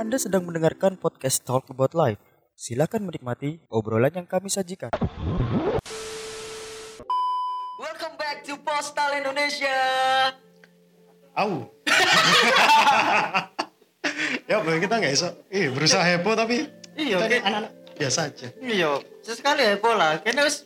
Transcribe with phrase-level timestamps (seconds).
[0.00, 2.18] Anda sedang mendengarkan podcast Talk About Life.
[2.56, 4.88] Silakan menikmati obrolan yang kami sajikan.
[7.76, 9.76] Welcome back to Postal Indonesia.
[11.36, 11.68] Au.
[14.50, 17.36] ya boy kita nggak bisa eh berusaha heboh tapi Iya, kita oke.
[17.38, 18.90] anak-anak biasa aja Iya,
[19.20, 20.16] sesekali ya pola.
[20.18, 20.56] Kayaknya wis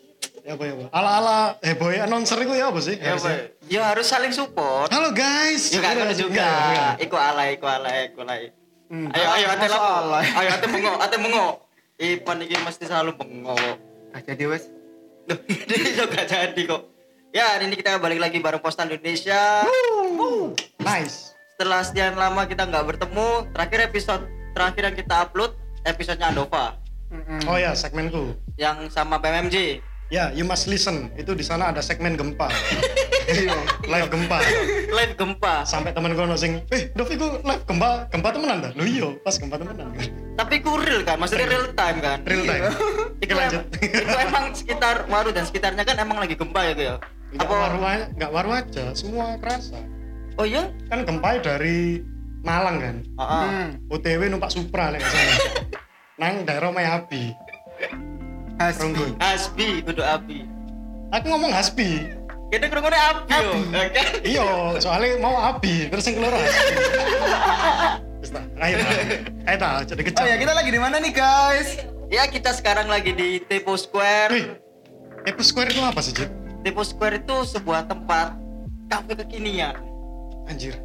[0.41, 3.35] ya boy ya boy ala ala heboh ya announcer itu ya apa sih ya, Harusnya.
[3.35, 3.43] Boy.
[3.67, 4.89] ya harus saling support.
[4.89, 6.33] halo guys Ya kan Enggak, juga.
[6.33, 6.93] enggak, enggak.
[7.03, 8.41] Iku alay, iku alay, iku alay.
[8.95, 9.11] Hmm.
[9.11, 9.91] Ayo, ayo, ate lapo.
[10.23, 11.47] Ayo, ate mengo, ate mengo.
[11.99, 13.59] Ipan iki mesti selalu mengo.
[14.15, 14.71] Gak jadi wes.
[15.27, 16.83] Loh, Ini juga jadi kok.
[17.35, 19.67] Ya, hari ini kita balik lagi bareng Postal Indonesia.
[20.79, 24.23] nice Setelah sekian lama kita nggak bertemu, terakhir episode
[24.55, 25.51] terakhir yang kita upload
[25.83, 26.79] episodenya Andova
[27.47, 29.83] oh ya segmenku yang sama PMMJ.
[30.09, 32.49] Ya you must listen itu di sana ada segmen gempa
[33.25, 33.57] Iya.
[33.83, 34.37] live gempa
[34.93, 35.65] Live gempa.
[35.65, 39.33] sampai temen gue sing eh Dovi ku live gempa gempa temenan dah lu iyo pas
[39.35, 39.97] gempa temenan
[40.35, 42.21] Tapi ku real kan, maksudnya real time kan.
[42.21, 42.69] real time
[43.25, 43.63] Itu, Oke, lanjut.
[43.81, 46.95] itu emang sekitar Waru dan sekitarnya kan emang lagi gempa ya ya.
[47.33, 47.55] nggak Apa?
[47.57, 49.81] waru aja nggak waru aja semua kerasa
[50.37, 50.69] Oh iya?
[50.87, 52.05] kan gempa dari
[52.45, 53.45] Malang kan Heeh.
[53.49, 53.69] Hmm.
[53.89, 55.39] OTW numpak Supra nggak salah.
[56.21, 57.33] Nang daerah Mayabi.
[58.59, 58.83] Hasbi.
[58.83, 59.11] Runggun.
[59.19, 60.39] Asbi kudu api.
[61.15, 62.11] Aku ngomong Hasbi.
[62.55, 63.53] Kita kerungunnya api yo.
[63.75, 64.07] ya kan?
[64.23, 64.47] Iya,
[64.79, 66.75] soalnya mau Abi, terus yang keluar Hasbi.
[68.63, 68.79] Ayo
[69.51, 70.23] ayo tak, jadi kecap.
[70.25, 71.83] Oh ya kita lagi di mana nih guys?
[72.09, 74.31] Ya kita sekarang lagi di Tepo Square.
[74.31, 74.47] Wih,
[75.27, 76.31] Epo Square itu apa sih, Jit?
[76.63, 78.39] Tepo Square itu sebuah tempat
[78.89, 79.77] kafe kekinian.
[80.47, 80.79] Anjir.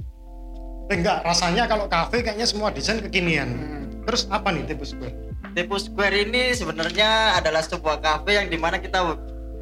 [0.90, 3.48] Eh, enggak, rasanya kalau kafe kayaknya semua desain kekinian.
[3.54, 3.86] Hmm.
[4.10, 5.29] Terus apa nih Epo Square?
[5.58, 9.02] Tepo Square ini sebenarnya adalah sebuah kafe yang di mana kita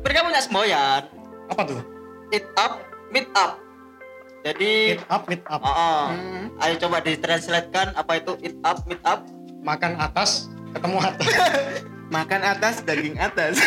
[0.04, 1.08] mereka punya semboyan.
[1.48, 1.80] Apa tuh?
[2.36, 3.56] Eat up, meet up.
[4.44, 5.62] Jadi Meet up, meet up.
[5.64, 6.04] Oh, oh.
[6.12, 6.46] Hmm.
[6.60, 9.24] Ayo coba ditranslatekan apa itu eat up, meet up.
[9.64, 11.32] Makan atas, ketemu atas.
[12.16, 13.60] Makan atas, daging atas.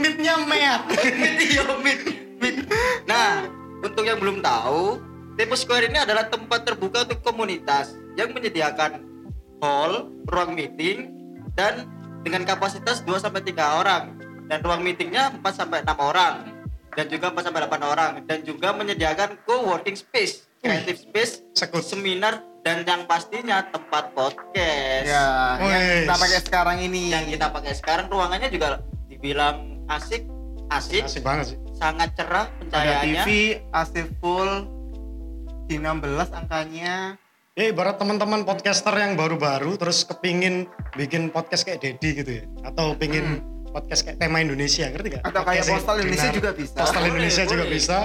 [0.00, 0.82] Meetnya meat.
[1.16, 2.00] meet yo meet,
[2.40, 2.56] meet.
[3.04, 3.44] Nah,
[3.80, 5.00] untuk yang belum tahu,
[5.36, 9.07] Tepo Square ini adalah tempat terbuka untuk komunitas yang menyediakan
[9.60, 9.92] hall,
[10.26, 11.10] ruang meeting
[11.54, 11.86] dan
[12.20, 14.04] dengan kapasitas 2 sampai 3 orang
[14.46, 16.34] dan ruang meetingnya 4 sampai 6 orang
[16.92, 21.80] dan juga 4 sampai 8 orang dan juga menyediakan co-working space, creative space, Sekut.
[21.80, 25.06] seminar dan yang pastinya tempat podcast.
[25.06, 25.98] ya, yang Wes.
[26.02, 27.02] kita pakai sekarang ini.
[27.08, 30.26] yang kita pakai sekarang ruangannya juga dibilang asik
[30.68, 31.58] asik Asik banget sih.
[31.72, 33.28] sangat cerah ada pencahayaannya TV,
[33.72, 34.50] AC full,
[35.64, 37.16] di 16 angkanya.
[37.58, 42.94] Ya ibarat teman-teman podcaster yang baru-baru terus kepingin bikin podcast kayak Dedi gitu ya atau
[42.94, 43.42] pingin
[43.74, 45.26] podcast kayak tema Indonesia ngerti gak?
[45.26, 45.30] Hmm.
[45.34, 46.38] Atau kayak Postal Indonesia Dinar.
[46.38, 46.76] juga bisa.
[46.78, 47.74] Postal Boleh, Indonesia juga boleh.
[47.74, 47.98] bisa.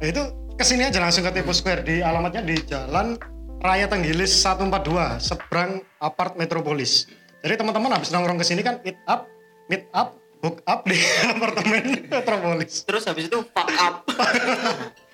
[0.00, 0.22] Nah, itu
[0.56, 3.20] ke sini aja langsung ke Tepo Square di alamatnya di Jalan
[3.60, 7.04] Raya Tenggilis 142 seberang Apart Metropolis.
[7.44, 9.28] Jadi teman-teman habis nongkrong ke sini kan meet up,
[9.68, 10.96] meet up, hook up di
[11.36, 12.88] apartemen Metropolis.
[12.88, 14.08] terus habis itu fuck up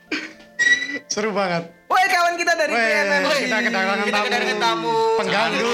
[1.06, 1.72] Seru banget.
[1.86, 3.22] Woi kawan kita dari PMM.
[3.22, 4.26] kita kedatangan kita tamu.
[4.26, 5.72] kedatangan tamu Pengganggu.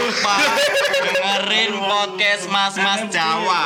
[1.08, 3.60] dengerin podcast mas-mas Jawa.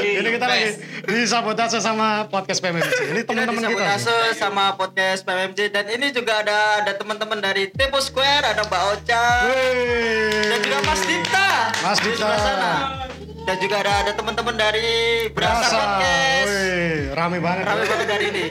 [0.00, 0.66] Ini kita lagi
[1.04, 2.90] disabotase sama podcast PMMC.
[3.08, 3.66] Ini kita teman-teman kita.
[3.68, 8.82] disabotase sama podcast PMMJ dan ini juga ada ada teman-teman dari Tepo Square ada Mbak
[8.92, 9.26] Ocha
[10.44, 11.50] dan juga Mas Dita
[11.80, 12.26] Mas di Dita.
[13.44, 14.88] dan juga ada ada teman-teman dari
[15.28, 15.68] Berasa.
[15.68, 17.64] Podcast Wih, rame banget.
[17.64, 18.44] rame banget dari ini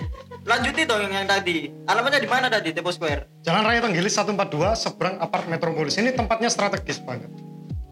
[0.43, 4.35] lanjuti dong yang, yang tadi alamatnya di mana tadi Tepo Square Jalan Raya Tenggilis 142
[4.75, 5.95] seberang apart Metropolis.
[5.95, 7.31] Ini tempatnya strategis banget.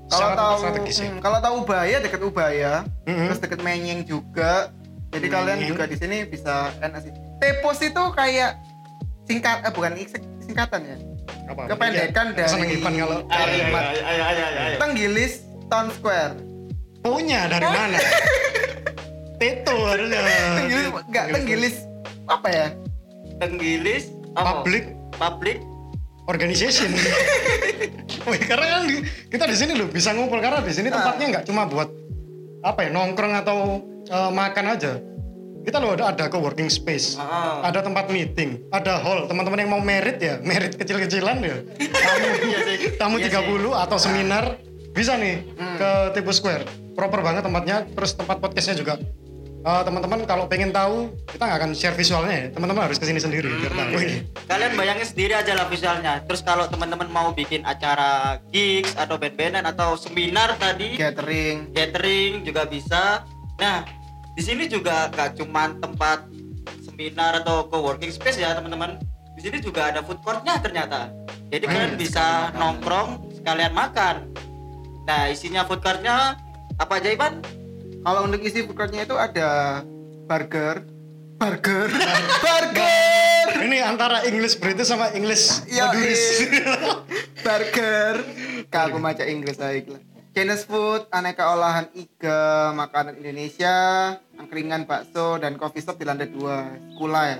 [0.08, 1.08] Kalau tahu strategis ya.
[1.08, 3.26] hmm, kalau tahu Ubaya dekat Ubaya, Mhm.
[3.26, 4.68] terus dekat Menyeng juga.
[5.10, 5.72] Jadi kalian Menyeng.
[5.72, 7.12] juga di sini bisa enak sih.
[7.38, 8.60] Tepos itu kayak
[9.24, 10.96] singkat eh bukan sing- singkatan ya.
[11.48, 11.62] Apa?
[11.68, 15.34] Kependekan seneng dari Ivan kalau kalimat ayo ayo ayo ayo Tenggilis
[15.66, 16.36] Town Square.
[17.02, 17.98] punya dari mana?
[19.40, 20.20] Teto harusnya.
[20.54, 21.76] Tenggilis enggak Tenggilis
[22.32, 22.68] apa ya?
[23.38, 24.64] Tenggilis apa?
[24.64, 24.84] Public
[25.16, 25.58] public
[26.32, 26.90] organization.
[28.30, 28.84] Wih, karena kan
[29.28, 31.90] kita di sini loh bisa ngumpul karena di sini tempatnya nggak cuma buat
[32.62, 33.58] apa ya nongkrong atau
[34.08, 34.94] eh, makan aja.
[35.62, 37.62] Kita loh ada ada co-working space, Ah.
[37.70, 39.30] ada tempat meeting, ada hall.
[39.30, 41.62] Teman-teman yang mau merit ya, merit kecil-kecilan ya.
[41.78, 42.28] Tamu,
[43.02, 44.58] tamu Iya 30 atau seminar
[44.90, 45.46] bisa nih
[45.78, 46.66] ke Tipu Square.
[46.98, 48.98] Proper banget tempatnya, terus tempat podcastnya juga.
[49.62, 52.46] Eh, teman-teman kalau pengen tahu, kita nggak akan share visualnya ya.
[52.50, 53.94] Teman-teman harus ke sini sendiri biar tahu.
[54.50, 59.64] kalian bayangin sendiri aja lah visualnya terus kalau teman-teman mau bikin acara gigs atau band-bandan
[59.64, 61.72] atau seminar tadi Gathering.
[61.72, 63.24] catering juga bisa
[63.56, 63.88] nah
[64.36, 66.28] di sini juga gak cuman tempat
[66.84, 69.00] seminar atau co-working space ya teman-teman
[69.38, 71.14] di sini juga ada food courtnya ternyata
[71.52, 74.24] Jadi kalian bisa nongkrong sekalian makan.
[75.04, 76.40] Nah, isinya food cart-nya
[76.80, 77.44] apa aja, Ivan?
[78.02, 79.82] Kalau untuk isi food court-nya itu ada
[80.26, 80.82] burger,
[81.38, 81.88] burger,
[82.46, 86.50] burger, Ini antara English British sama English Yo, Maduris.
[87.46, 88.14] burger.
[88.74, 90.02] Kak aku baca Inggris baiklah.
[90.32, 93.76] Chinese food, aneka olahan iga, makanan Indonesia,
[94.40, 96.72] angkringan, bakso, dan coffee shop di lantai dua.
[96.96, 97.40] Kula ya.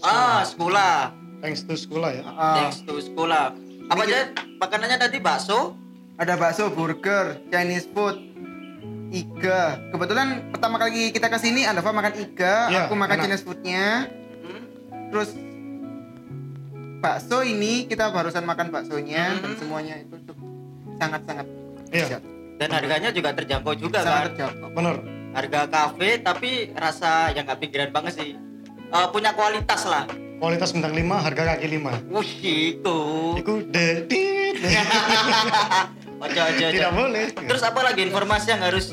[0.00, 1.10] Ah, sekolah.
[1.42, 2.22] Thanks to sekolah ya.
[2.24, 3.52] Ah, Thanks to sekolah.
[3.90, 5.74] Apa aja makanannya tadi bakso?
[6.14, 8.18] ada bakso, burger, Chinese food,
[9.10, 9.78] iga.
[9.90, 13.24] Kebetulan pertama kali kita ke sini, Anda makan iga, Iya, aku makan enak.
[13.24, 13.86] Chinese foodnya.
[14.42, 14.62] Hmm?
[15.10, 15.28] Terus
[16.98, 19.58] bakso ini kita barusan makan baksonya dan Hmm.
[19.58, 20.48] semuanya itu cukup
[20.98, 21.46] sangat-sangat
[21.88, 22.18] Iya.
[22.58, 24.26] Dan harganya juga terjangkau juga sangat kan.
[24.34, 24.68] terjangkau.
[24.74, 24.96] Bener.
[25.30, 28.30] Harga kafe tapi rasa yang nggak pinggiran banget sih.
[28.88, 30.04] Eh, punya kualitas lah.
[30.38, 31.92] Kualitas bintang 5, harga kaki 5.
[32.08, 32.30] Wih,
[32.74, 32.98] itu.
[33.36, 33.88] Iku de.
[36.18, 36.74] Ojo, ojo, ojo.
[36.74, 37.24] Tidak boleh.
[37.32, 38.90] Terus apa lagi informasi yang harus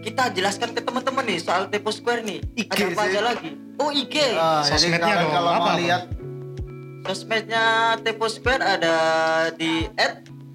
[0.00, 2.38] kita jelaskan ke teman-teman nih soal Tepo Square nih?
[2.54, 3.08] IG Ada apa sih.
[3.08, 3.50] aja lagi?
[3.76, 4.14] Oh IG.
[4.32, 6.02] Ah, jadi Sosmednya dong, kalau apa, mau lihat
[7.02, 7.64] Sosmednya
[8.00, 8.96] Tepo Square ada
[9.52, 9.84] di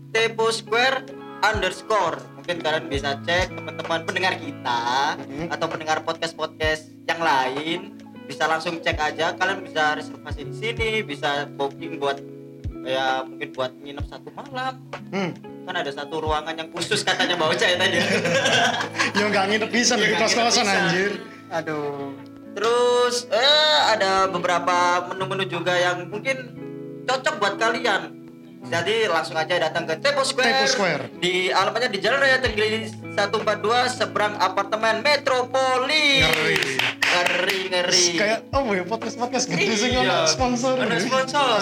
[0.10, 1.06] @teposquare
[1.42, 2.18] underscore.
[2.36, 4.82] Mungkin kalian bisa cek teman-teman pendengar kita
[5.16, 5.48] Mhm.
[5.50, 7.80] atau pendengar podcast-podcast yang lain
[8.26, 9.32] bisa langsung cek aja.
[9.34, 12.18] Kalian bisa reservasi di sini, bisa booking buat
[12.86, 14.74] ya mungkin buat nginep satu malam.
[15.14, 15.32] Hmm.
[15.68, 17.98] Kan ada satu ruangan yang khusus katanya Mbak Ocha ya tadi.
[19.18, 20.62] Ya enggak nginep bisa di nggak nginep bisa.
[20.66, 21.12] anjir.
[21.52, 22.16] aduh
[22.52, 26.38] Terus eh ada beberapa menu-menu juga yang mungkin
[27.08, 28.21] cocok buat kalian.
[28.62, 30.48] Jadi langsung aja datang ke Tepo Square.
[30.48, 31.04] Tepo Square.
[31.18, 33.58] Di alamatnya di Jalan Raya Tenggelis 142
[33.92, 36.24] seberang apartemen Metropolis.
[36.24, 36.60] Ngeri.
[37.02, 38.06] Ngeri ngeri.
[38.16, 40.24] Kayak oh ya podcast podcast gede sih Iya.
[40.26, 40.78] sponsor.
[40.78, 41.58] Ada sponsor.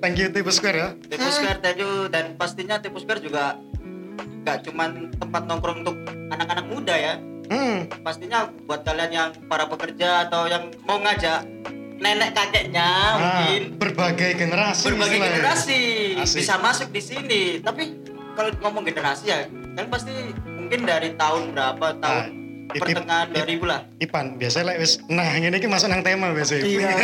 [0.00, 0.88] Thank you Tipe Square ya.
[1.06, 3.56] Tepo Square thank you dan pastinya Tepo Square juga
[4.40, 5.96] gak cuman tempat nongkrong untuk
[6.30, 7.14] anak-anak muda ya.
[7.50, 7.90] Hmm.
[8.06, 11.42] pastinya buat kalian yang para pekerja atau yang mau ngajak
[12.00, 14.82] nenek kakeknya Nah, mungkin berbagai generasi.
[14.82, 15.36] berbagai istilahnya.
[15.36, 15.80] generasi
[16.18, 16.38] Asik.
[16.40, 17.92] bisa masuk di sini tapi
[18.32, 20.12] kalau ngomong generasi ya kan pasti
[20.46, 22.24] mungkin dari tahun berapa tahun
[22.70, 26.30] Nah, pertengahan it- 2000 lah Ipan, biasanya like, wis nah ini iki masuk nang tema
[26.30, 26.62] biasanya.
[26.62, 26.88] iya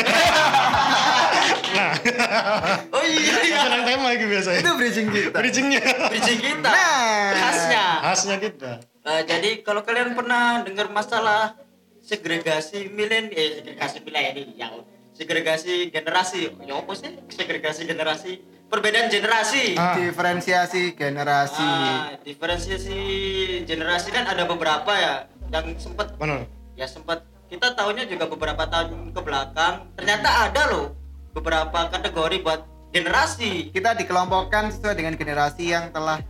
[1.72, 1.92] nah,
[2.88, 4.60] oh iya iya masuk nang tema iki biasanya.
[4.60, 5.82] itu bridging kita Bridgingnya.
[6.06, 7.34] bridging kita Nah.
[7.34, 8.72] khasnya Khasnya kita.
[9.02, 11.54] Eh, jadi kalau kalian pernah dengar masalah
[12.06, 14.86] segregasi milen eh segregasi milenial.
[15.10, 16.54] Segregasi generasi.
[16.62, 18.32] Ya apa sih segregasi generasi?
[18.70, 19.74] Perbedaan generasi.
[19.74, 19.98] Ah.
[19.98, 21.66] diferensiasi generasi.
[21.66, 22.98] Ah, diferensiasi
[23.66, 26.14] generasi kan ada beberapa ya yang sempat
[26.74, 30.86] ya sempat kita tahunya juga beberapa tahun ke belakang ternyata ada loh
[31.30, 32.60] beberapa kategori buat
[32.90, 33.70] generasi.
[33.70, 36.22] Kita dikelompokkan sesuai dengan generasi yang telah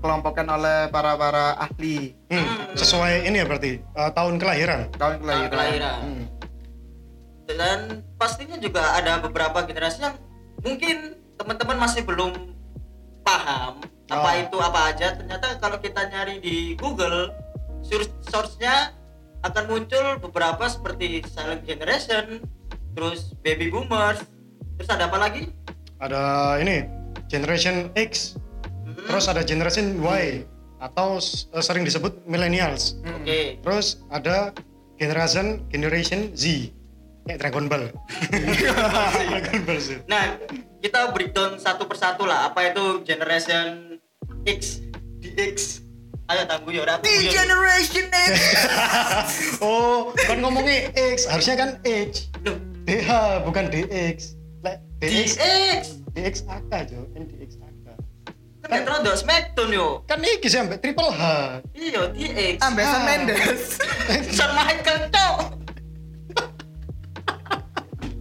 [0.00, 4.88] dikelompokkan oleh para para ahli Hmm, sesuai ini ya berarti eh, tahun kelahiran.
[4.96, 5.98] tahun kelahiran, Tahun kelahiran.
[6.00, 6.24] Hmm.
[7.50, 7.78] dan
[8.14, 10.16] pastinya juga ada beberapa generasi yang
[10.60, 10.96] mungkin
[11.34, 12.32] teman-teman masih belum
[13.20, 14.40] paham apa Oh.
[14.40, 17.34] itu apa aja ternyata kalau kita nyari di Google
[17.80, 18.94] source- source-nya
[19.42, 22.40] akan muncul beberapa seperti silent generation
[22.90, 24.22] terus baby boomers
[24.74, 25.52] terus ada apa lagi
[25.98, 26.86] Ada ini
[27.26, 28.39] Generation X, Hmm,
[29.06, 30.44] terus ada Generation Y
[30.80, 32.96] atau eh, sering disebut millennials.
[33.04, 34.56] oke Terus ada
[34.96, 36.72] generation Generation Z.
[37.28, 37.84] Kayak Dragon Ball.
[39.30, 40.00] Dragon Ball Z.
[40.08, 40.40] nah
[40.80, 44.00] kita breakdown satu persatu lah apa itu generation
[44.48, 44.80] X
[45.20, 45.84] DX
[46.32, 48.32] ayo tangguh ya di generation X
[49.66, 52.32] Oh, kan ngomongnya X, harusnya kan H.
[52.88, 53.10] DH
[53.44, 54.40] bukan DX.
[54.64, 55.82] Lek DX DX
[56.16, 57.59] DX AK jo, NDX AK.
[58.70, 59.86] Kan netron do Smackdown yo.
[60.06, 61.22] Kan iki sih sampai triple H.
[61.74, 63.04] iya DX Ambesan Ah.
[63.04, 63.62] Mendes.
[64.36, 65.36] Son Michael cok.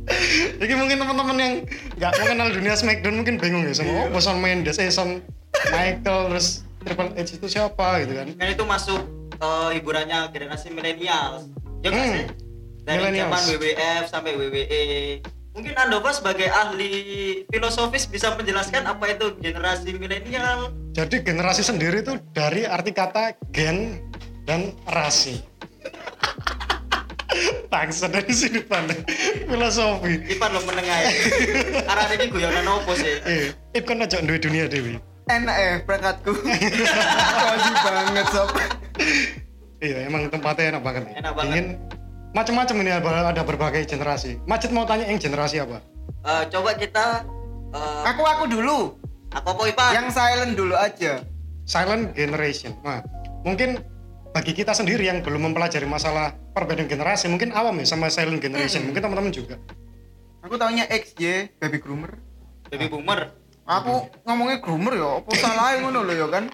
[0.60, 1.54] Jadi mungkin teman-teman yang
[1.96, 5.22] nggak mengenal dunia Smackdown mungkin bingung ya sama oh, Shawn Mendes, eh Shawn
[5.70, 8.28] Michael, terus Triple H itu siapa gitu kan?
[8.34, 9.00] kan itu masuk
[9.34, 11.46] eh, hiburannya generasi milenial
[11.80, 12.26] ya Hmm, sih?
[12.82, 14.84] Dari zaman WWF sampai WWE
[15.60, 16.92] mungkin Andova sebagai ahli
[17.52, 24.00] filosofis bisa menjelaskan apa itu generasi milenial Jadi generasi sendiri itu dari arti kata gen
[24.44, 25.44] dan rasi.
[27.68, 29.04] Bangsa dari sini pandang
[29.46, 30.16] filosofi.
[30.28, 31.12] Ipan lo menengah ya
[31.86, 34.96] arah ini guyonan opo sih Eh, Ip kan aja duwe dunia dewi.
[35.30, 36.34] enak eh berangkatku
[37.44, 38.50] cozy banget sob
[39.80, 41.14] Iya, emang tempatnya enak banget nih.
[41.22, 41.52] Enak banget.
[41.54, 41.66] Ingin
[42.32, 44.38] macam-macam ini ada, ada berbagai generasi.
[44.46, 45.82] Macet mau tanya yang generasi apa?
[46.22, 47.26] Eh, coba kita
[47.70, 48.98] Eh, Aku aku dulu.
[49.30, 49.92] aku apa Ipan?
[49.94, 51.22] Yang silent dulu aja.
[51.70, 52.74] silent generation.
[52.82, 53.06] Nah,
[53.46, 53.78] mungkin
[54.34, 58.90] bagi kita sendiri yang belum mempelajari masalah perbedaan generasi, mungkin awam ya sama silent generation.
[58.90, 59.62] Mungkin teman-teman juga.
[60.42, 62.18] Aku taunya XY, baby groomer.
[62.70, 63.38] baby boomer.
[63.70, 66.50] Aku ngomongnya groomer ya, apa salah ngono lho ya kan?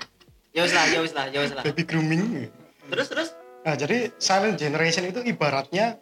[0.51, 1.63] Ya wis lah, ya wis lah, ya wis lah.
[1.63, 2.51] Baby grooming.
[2.91, 3.29] Terus terus
[3.65, 5.97] Nah, jadi silent generation itu ibaratnya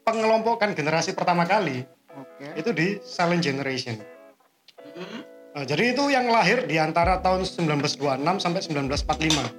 [0.00, 1.84] pengelompokan generasi pertama kali
[2.16, 2.46] Oke.
[2.56, 4.00] itu di silent generation.
[4.96, 9.50] Mm, Nah, jadi itu yang lahir di antara tahun 1926 sampai 1945.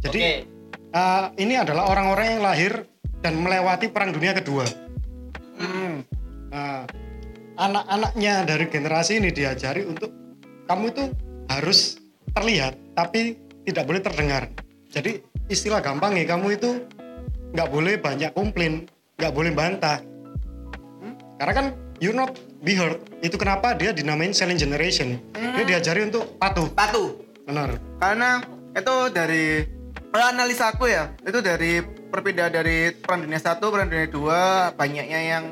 [0.00, 0.48] Jadi Oke.
[0.96, 2.72] eh, ini adalah orang-orang yang lahir
[3.20, 4.64] dan melewati Perang Dunia Kedua.
[5.60, 6.04] Hmm.
[6.48, 6.88] Nah,
[7.60, 10.08] anak-anaknya dari generasi ini diajari untuk
[10.68, 11.04] kamu itu
[11.52, 12.00] harus
[12.32, 13.36] terlihat tapi
[13.68, 14.48] tidak boleh terdengar.
[14.88, 16.82] Jadi istilah gampang ya kamu itu
[17.54, 18.84] nggak boleh banyak komplain,
[19.16, 20.02] nggak boleh bantah.
[21.00, 21.14] Hmm?
[21.38, 21.66] Karena kan
[22.02, 23.00] you not be heard.
[23.22, 25.16] Itu kenapa dia dinamain silent generation.
[25.32, 26.68] Dia diajari untuk patuh.
[26.72, 27.16] Patuh.
[27.46, 27.78] Benar.
[27.96, 28.42] Karena
[28.74, 29.64] itu dari
[30.12, 35.20] kalau analisa aku ya, itu dari perbedaan dari perang dunia satu, perang dunia dua, banyaknya
[35.20, 35.44] yang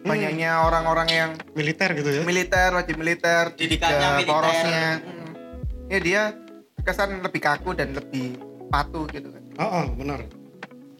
[0.00, 2.22] banyaknya orang-orang yang Militer gitu ya.
[2.24, 4.30] militer, wajib militer, Didikannya militer.
[4.32, 4.86] porosnya.
[5.04, 5.30] Hmm.
[5.90, 6.22] Ya dia
[6.80, 9.42] kesan lebih kaku dan lebih patuh gitu kan.
[9.58, 10.22] Oh, oh, benar.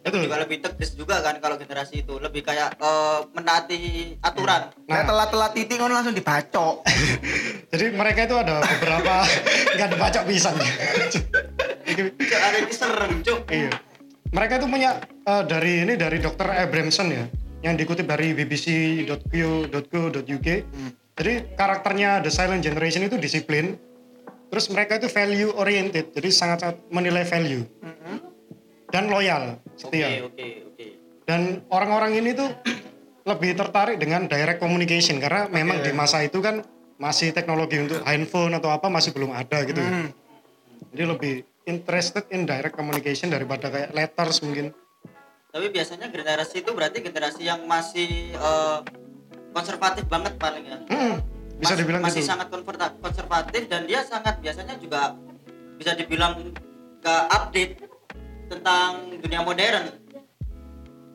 [0.01, 3.79] Itu juga lebih tegas juga kan kalau generasi itu lebih kayak eh, menaati
[4.19, 4.73] aturan.
[4.89, 4.97] Nah.
[4.97, 6.81] Nah, telat-telat titik kan langsung dibacok.
[7.71, 9.13] Jadi mereka itu ada beberapa
[9.77, 10.55] nggak ada bacok pisan.
[11.85, 13.45] Ini- Cuk, ada ini serem, cuk.
[13.47, 13.71] Iya.
[14.31, 16.49] Mereka itu punya eh, dari ini dari Dr.
[16.49, 17.23] Abramson ya,
[17.61, 19.19] yang dikutip dari bbc.co.uk.
[21.11, 23.77] Jadi karakternya The Silent Generation itu disiplin.
[24.51, 27.63] Terus mereka itu value oriented, jadi sangat-sangat menilai value
[28.91, 30.27] dan loyal, setia.
[30.27, 30.85] oke, oke.
[31.23, 32.51] Dan orang-orang ini tuh
[33.31, 36.59] lebih tertarik dengan direct communication karena memang di masa itu kan
[36.99, 39.79] masih teknologi untuk handphone atau apa masih belum ada gitu.
[39.79, 40.11] Hmm.
[40.91, 41.33] Jadi lebih
[41.65, 44.75] interested in direct communication daripada kayak letters mungkin.
[45.51, 48.79] Tapi biasanya generasi itu berarti generasi yang masih eh,
[49.55, 50.77] konservatif banget paling ya.
[50.91, 51.15] Hmm,
[51.61, 52.31] bisa Mas- dibilang masih gitu.
[52.33, 52.47] sangat
[52.97, 55.13] konservatif dan dia sangat biasanya juga
[55.77, 56.33] bisa dibilang
[56.99, 57.85] gak update
[58.47, 59.85] tentang dunia modern.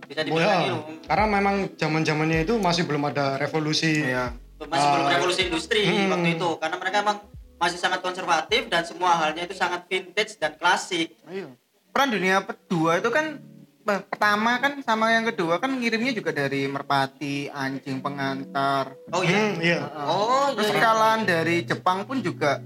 [0.06, 0.78] Bisa Oh dibilang ya, gitu.
[1.04, 4.06] karena memang zaman zamannya itu masih belum ada revolusi.
[4.06, 4.30] Iya.
[4.56, 5.12] Masih belum Ah.
[5.12, 6.14] revolusi industri Hmm.
[6.14, 7.18] waktu itu karena mereka emang
[7.56, 11.18] masih sangat konservatif dan semua halnya itu sangat vintage dan klasik.
[11.26, 11.50] Iya.
[11.90, 13.42] Perang dunia kedua itu kan
[13.86, 18.90] pertama kan sama yang kedua kan ngirimnya juga dari merpati, anjing pengantar.
[19.14, 19.38] Oh iya.
[19.38, 19.80] Hmm, iya.
[20.02, 20.76] Oh Terus iya.
[20.76, 22.58] kekalahan dari Jepang pun juga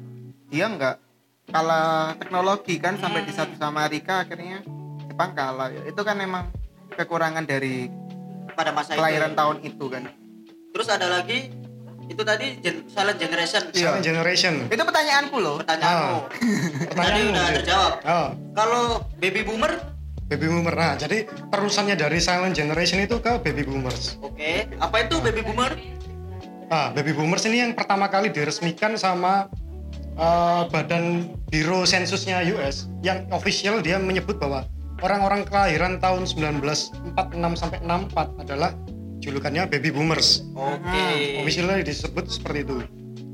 [0.48, 0.96] dia nggak
[1.50, 4.64] kalah teknologi kan sampai di satu sama Amerika akhirnya
[5.04, 5.68] Jepang kalah.
[5.68, 6.48] Ya, Itu kan emang
[6.90, 7.92] kekurangan dari
[8.56, 9.38] pada masa kelahiran itu.
[9.38, 10.02] tahun itu kan.
[10.72, 11.52] Terus ada lagi
[12.06, 13.62] itu tadi gen- silent generation.
[13.70, 13.92] Iya.
[13.92, 14.52] Silent generation.
[14.66, 15.60] Itu pertanyaanku loh.
[15.60, 16.16] Pertanyaanmu.
[16.16, 16.96] Ah.
[16.96, 17.92] Tadi udah terjawab.
[18.02, 18.82] Oh, Kalau
[19.20, 19.76] baby boomer,
[20.30, 20.72] baby boomer.
[20.72, 24.14] Nah, jadi terusannya dari silent generation itu ke baby boomers.
[24.22, 24.70] oke.
[24.78, 25.74] Apa itu baby boomer?
[26.70, 29.50] Ah, baby boomers ini yang pertama kali diresmikan sama
[30.14, 34.70] eh, Badan Biro Sensusnya US yang official dia menyebut bahwa
[35.02, 37.18] orang-orang kelahiran tahun 1946
[37.58, 38.70] sampai 64 adalah
[39.18, 40.46] julukannya baby boomers.
[40.54, 41.42] Oke.
[41.42, 42.76] Officialnya disebut seperti itu.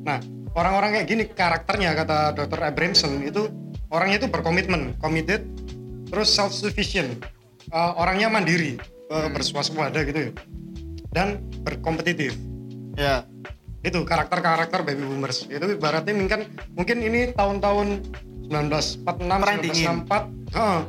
[0.08, 0.18] Nah,
[0.56, 2.60] orang-orang kayak gini karakternya kata Dr.
[2.64, 3.52] Abramson itu
[3.92, 5.44] orangnya itu berkomitmen, committed,
[6.10, 7.22] terus self sufficient,
[7.72, 8.78] orangnya mandiri,
[9.10, 10.32] uh, bersuasembada gitu ya,
[11.14, 12.34] dan berkompetitif.
[12.96, 13.26] Ya.
[13.86, 15.46] Itu karakter-karakter baby boomers.
[15.46, 18.02] Itu ibaratnya mungkin mungkin ini tahun-tahun
[18.50, 19.86] 1946, Perang dingin.
[20.06, 20.80] 1964, heeh.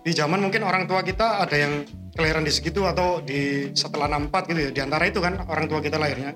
[0.00, 1.84] di zaman mungkin orang tua kita ada yang
[2.16, 4.70] kelahiran di segitu atau di setelah 64 gitu ya.
[4.74, 6.34] Di antara itu kan orang tua kita lahirnya.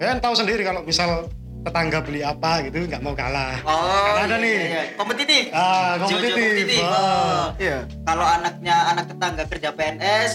[0.00, 1.28] Ya kan tahu sendiri kalau misal
[1.60, 3.60] tetangga beli apa gitu nggak mau kalah.
[3.68, 4.52] Oh, Kan ada iya, nih.
[4.56, 4.82] iya, iya.
[4.96, 5.42] Kompetitif.
[5.52, 6.80] Ah, kompetitif.
[6.80, 7.44] Oh.
[7.60, 7.78] Iya.
[8.08, 10.30] Kalau anaknya anak tetangga kerja PNS,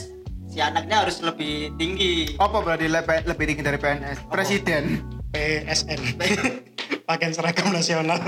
[0.50, 2.38] si anaknya harus lebih tinggi.
[2.38, 4.17] Apa berarti lebih, lebih tinggi dari PNS?
[4.29, 5.01] Presiden.
[5.34, 6.00] PSN.
[7.10, 8.22] Pakaian seragam nasional.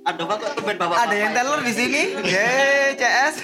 [0.00, 2.02] Ando kok tumben bapak Ada yang teller di sini?
[2.32, 3.36] Yeay, CS.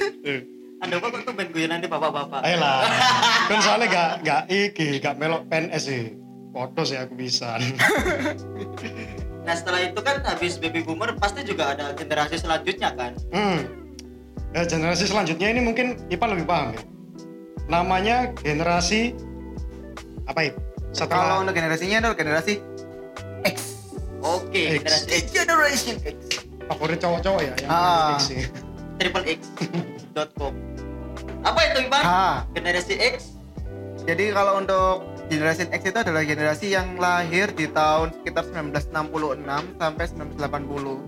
[0.81, 2.41] Ando kok tumben gue nanti bapak-bapak.
[2.47, 2.81] Ayolah.
[3.51, 6.26] kan soalnya gak gak iki, gak melok PNS sih.
[6.57, 7.61] Foto sih aku bisa.
[9.47, 13.15] Nah setelah itu kan habis baby boomer pasti juga ada generasi selanjutnya kan.
[13.31, 13.59] hmm.
[14.51, 16.83] Ya, generasi selanjutnya ini mungkin Ipan lebih paham ya.
[17.69, 19.15] Namanya generasi
[20.25, 20.51] apa ya?
[20.51, 21.41] Kalau Setelah Iya.
[21.45, 22.55] untuk generasinya adalah generasi
[23.45, 23.57] X.
[24.19, 24.83] Oke, X.
[24.83, 26.17] generasi X, Generation X.
[26.67, 28.19] favorit cowok-cowok ya yang Ah.
[28.19, 28.43] X sih.
[28.99, 29.41] triple X
[30.17, 30.51] dot com.
[31.47, 32.03] Apa itu Ipan?
[32.03, 32.27] Ha.
[32.51, 33.39] Generasi X.
[34.03, 39.43] Jadi kalau untuk Generation X itu adalah generasi yang lahir di tahun sekitar 1966
[39.75, 41.03] sampai 1980.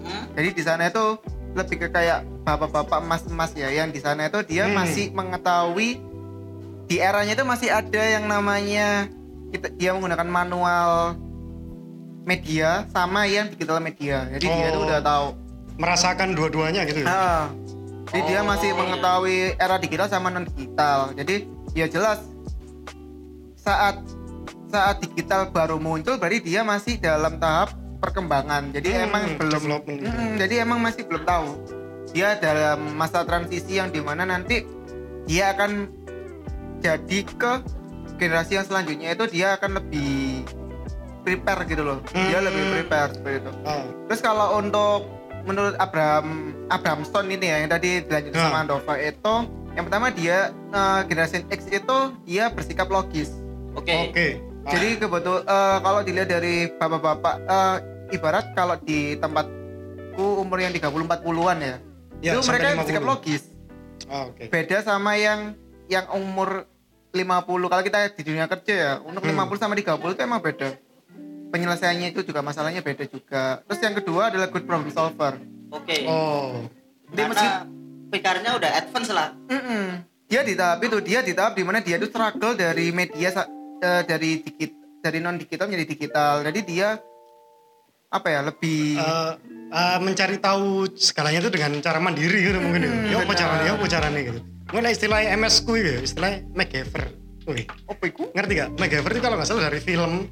[0.00, 0.24] Hmm?
[0.32, 1.20] Jadi di sana itu
[1.52, 4.76] lebih ke kayak bapak-bapak emas-emas ya yang di sana itu dia Hmm.
[4.76, 6.00] masih mengetahui
[6.86, 9.08] di eranya itu masih ada yang namanya
[9.50, 11.16] kita, dia menggunakan manual
[12.24, 14.26] media sama yang digital media.
[14.32, 14.86] Jadi dia itu Oh.
[14.86, 15.26] udah tahu.
[15.76, 17.06] Merasakan dua-duanya gitu ya.
[17.06, 17.44] Ah,
[18.08, 18.78] jadi dia Oh, masih iya.
[18.78, 21.12] mengetahui era digital sama non digital.
[21.12, 22.20] Jadi ya jelas
[23.66, 23.96] saat
[24.66, 28.70] saat digital baru muncul berarti dia masih dalam tahap perkembangan.
[28.70, 30.10] Jadi Hmm, emang belum development gitu.
[30.12, 31.48] Mm, jadi emang masih belum tahu.
[32.14, 34.62] Dia dalam masa transisi yang di mana nanti
[35.26, 35.90] dia akan
[36.78, 37.52] jadi ke
[38.16, 40.46] generasi yang selanjutnya itu dia akan lebih
[41.20, 41.98] prepare gitu loh.
[42.08, 42.46] Dia Hmm.
[42.46, 43.50] lebih prepare seperti itu.
[43.66, 45.10] Oh, Terus kalau untuk
[45.42, 48.42] menurut Abraham Abrahamson ini ya yang tadi dilanjut Hmm.
[48.44, 49.34] sama Andova itu
[49.74, 53.30] yang pertama dia eh, generasi X itu dia bersikap logis.
[53.76, 53.94] Oke.
[54.10, 54.26] Oke.
[54.66, 57.76] Ah, Jadi kebetul eh, kalau dilihat dari bapak-bapak eh,
[58.10, 61.76] ibarat kalau di tempatku umur yang 30 40-an ya.
[62.24, 63.12] Ya, itu mereka bersikap 50.
[63.12, 63.42] logis.
[64.08, 64.48] Oh, Oke.
[64.48, 65.52] Beda sama yang
[65.86, 66.64] yang umur
[67.12, 69.36] 50 kalau kita di dunia kerja ya, untuk Hmm.
[69.36, 70.68] 50 sama 30 itu emang beda.
[71.46, 73.62] Penyelesaiannya itu juga masalahnya beda juga.
[73.64, 75.38] Terus yang kedua adalah good problem solver.
[75.70, 76.04] Oke.
[76.04, 76.66] Oh.
[77.14, 77.48] Dia meski
[78.10, 79.30] pikarnya udah advance lah.
[79.46, 80.02] Mm-mm.
[80.26, 83.30] Dia di tahap itu, dia di tahap di mana dia itu struggle dari media
[83.80, 86.34] eh, dari dikit dari non digital menjadi digital.
[86.42, 86.88] Jadi dia
[88.06, 89.32] apa ya lebih Eh,
[89.70, 92.90] eh, mencari tahu segalanya itu dengan cara mandiri gitu mungkin ya.
[92.90, 94.40] Hmm, Ya apa caranya, ya apa caranya gitu.
[94.66, 97.04] Mungkin istilah MS ku itu ya, istilah MacGyver.
[97.46, 98.26] Wih, apa itu?
[98.34, 98.68] ngerti gak?
[98.74, 100.26] MacGyver itu kalau nggak salah dari film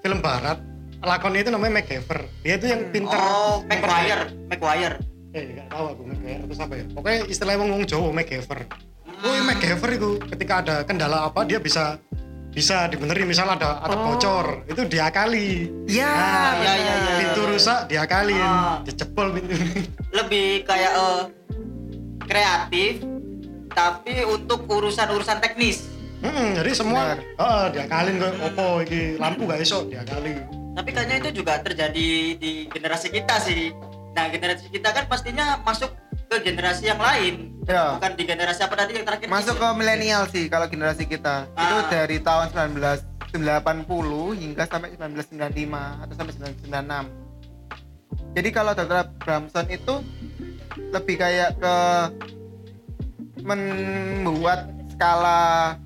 [0.00, 0.56] film barat.
[0.98, 2.18] Lakonnya itu namanya MacGyver.
[2.42, 3.14] Dia itu yang pinter.
[3.14, 4.96] Oh, McGuire, McGuire.
[5.36, 6.84] Eh, nggak tahu aku MacGyver itu apa ya.
[6.90, 8.58] Pokoknya istilah wong wong Jawa MacGyver.
[9.18, 12.00] Oh, MacGyver itu ketika ada kendala apa dia bisa
[12.58, 14.04] bisa dibenerin misal ada atap Oh.
[14.10, 17.14] bocor itu diakali Ya, Nah, iya, iya, iya.
[17.22, 18.82] pintu rusak diakalin Ah.
[18.82, 19.54] dicepol pintu
[20.18, 21.22] Lebih kayak eh,
[22.20, 22.98] kreatif
[23.70, 25.86] tapi untuk urusan-urusan teknis.
[26.18, 30.34] Hmm, jadi semua heeh, diakalin kok opo iki lampu gak iso diakali.
[30.74, 33.70] Tapi kayaknya itu juga terjadi di generasi kita sih.
[34.12, 35.94] Nah, generasi kita kan pastinya masuk
[36.28, 37.56] ke generasi yang lain.
[37.64, 37.96] Ya.
[37.96, 39.26] Bukan di generasi apa tadi yang terakhir?
[39.28, 41.48] Masuk ke milenial sih kalau generasi kita.
[41.52, 41.88] Itu Ah.
[41.88, 47.08] dari tahun 1980 hingga sampai 1995 atau sampai 1996.
[48.36, 49.04] Jadi kalau Dr.
[49.20, 49.94] Bramson itu
[50.92, 51.76] lebih kayak ke
[53.44, 55.76] membuat skala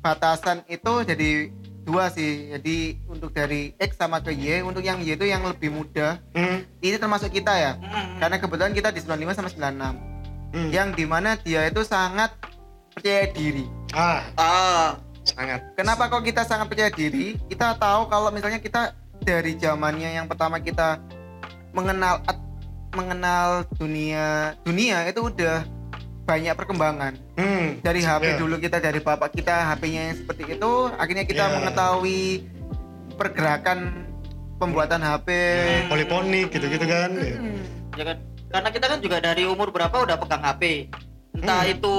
[0.00, 1.52] batasan itu jadi
[1.90, 2.54] dua sih.
[2.54, 6.22] Jadi untuk dari X sama ke Y, untuk yang Y itu yang lebih mudah.
[6.30, 6.62] Hmm.
[6.78, 7.72] Ini termasuk kita ya.
[7.82, 8.22] Hmm.
[8.22, 9.98] Karena kebetulan kita di 95 sama 96.
[10.54, 10.68] hmm.
[10.70, 12.30] Yang di mana dia itu sangat
[12.94, 13.66] percaya diri.
[13.90, 14.88] Ah, Ah,
[15.26, 15.74] sangat.
[15.74, 17.34] Kenapa kok kita sangat percaya diri?
[17.50, 18.94] Kita tahu kalau misalnya kita
[19.26, 21.02] dari zamannya yang pertama kita
[21.74, 22.22] mengenal
[22.90, 25.62] mengenal dunia dunia itu udah
[26.30, 27.12] banyak perkembangan.
[27.34, 27.82] Hmm.
[27.82, 28.36] Dari HP Ya.
[28.38, 31.52] dulu kita dari bapak kita HP-nya yang seperti itu, akhirnya kita Ya.
[31.52, 32.46] mengetahui
[33.16, 34.06] pergerakan
[34.56, 35.28] pembuatan HP.
[35.90, 37.10] Poliponik gitu-gitu kan.
[37.12, 37.34] Ya.
[37.34, 37.58] Hmm.
[37.98, 38.16] ya kan?
[38.46, 40.86] Karena kita kan juga dari umur berapa udah pegang HP.
[41.30, 41.72] Entah Hmm.
[41.72, 41.96] itu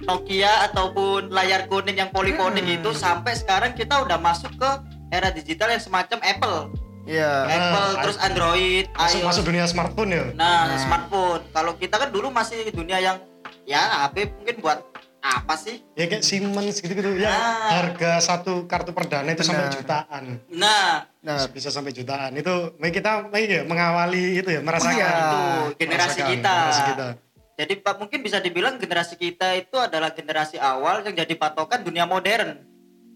[0.00, 2.76] Nokia ataupun layar kuning yang poliponik Hmm.
[2.78, 4.70] itu sampai sekarang kita udah masuk ke
[5.08, 6.58] era digital yang semacam Apple.
[7.02, 7.30] Iya.
[7.44, 9.26] Apple Ah, terus Android, Masuk iOS.
[9.26, 10.24] masuk dunia smartphone ya.
[10.32, 10.78] Nah, Nah.
[10.78, 11.42] smartphone.
[11.50, 13.18] Kalau kita kan dulu masih dunia yang
[13.64, 14.78] ya HP mungkin buat
[15.18, 15.78] apa sih?
[15.94, 17.30] Ya kayak Siemens gitu-gitu ya.
[17.30, 17.70] Ah.
[17.78, 19.76] Harga satu kartu perdana itu sampai Benar.
[19.76, 20.24] jutaan.
[20.50, 22.34] Nah, Nah, Bisa sampai jutaan.
[22.34, 24.90] Itu mari kita mari ya mengawali itu ya merasakan.
[24.92, 25.10] iya.
[25.14, 25.40] itu
[25.78, 26.50] generasi Merasakan, kita.
[26.52, 27.06] Generasi kita.
[27.52, 32.02] Jadi Pak mungkin bisa dibilang generasi kita itu adalah generasi awal yang jadi patokan dunia
[32.02, 32.58] modern.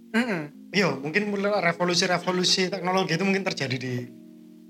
[0.09, 0.71] mm-mm.
[0.71, 3.95] Iya, mungkin revolusi-revolusi teknologi itu mungkin terjadi di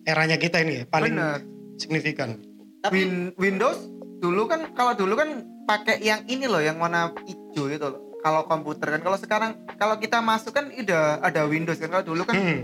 [0.02, 1.40] eranya kita ini ya, paling Benar.
[1.76, 2.40] signifikan.
[2.80, 5.28] Tapi Win- Windows dulu kan kalau dulu kan
[5.62, 8.00] pakai yang ini loh yang warna hijau itu loh.
[8.18, 12.22] Kalau komputer kan kalau sekarang kalau kita masuk kan udah ada Windows kan kalau dulu
[12.22, 12.60] kan Hmm.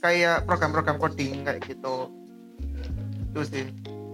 [0.00, 2.10] kayak program-program coding kayak gitu.
[3.28, 3.64] Itu sih.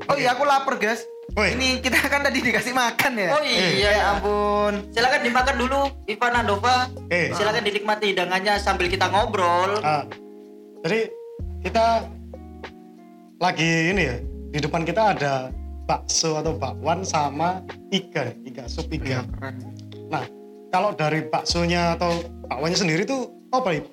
[0.07, 1.05] Oh iya aku lapar guys.
[1.31, 1.55] Woi.
[1.55, 3.29] Ini kita kan tadi dikasih makan ya.
[3.31, 4.91] oh iya, Ya ampun.
[4.91, 6.91] silakan dimakan dulu Ivan Andova.
[7.07, 9.79] Eh, Silakan dinikmati hidangannya sambil kita ngobrol.
[9.81, 10.03] ah,
[10.83, 11.07] jadi
[11.63, 12.11] kita
[13.39, 14.17] lagi ini ya,
[14.51, 15.55] di depan kita ada
[15.91, 19.19] bakso atau bakwan sama iga, iga sup Iya iga.
[19.29, 19.59] keren.
[20.07, 20.23] Nah,
[20.71, 22.15] kalau dari baksonya atau
[22.47, 23.91] bakwannya sendiri tuh apa itu?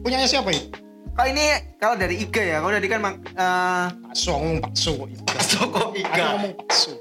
[0.00, 0.72] Punyanya siapa itu?
[1.12, 1.44] Kalau ini
[1.76, 5.32] kalau dari Iga ya, kalau dari kan mak- eh, Bakso, ngomong bakso kok iga.
[5.42, 6.24] Soko Aku Iga.
[6.30, 6.92] ngomong bakso.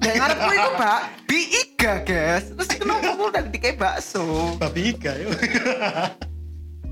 [0.00, 2.44] Nek ngarepku itu Pak, bi iga, guys.
[2.50, 4.24] Terus kenapa aku udah dikai bakso?
[4.56, 5.32] Babi iga yuk.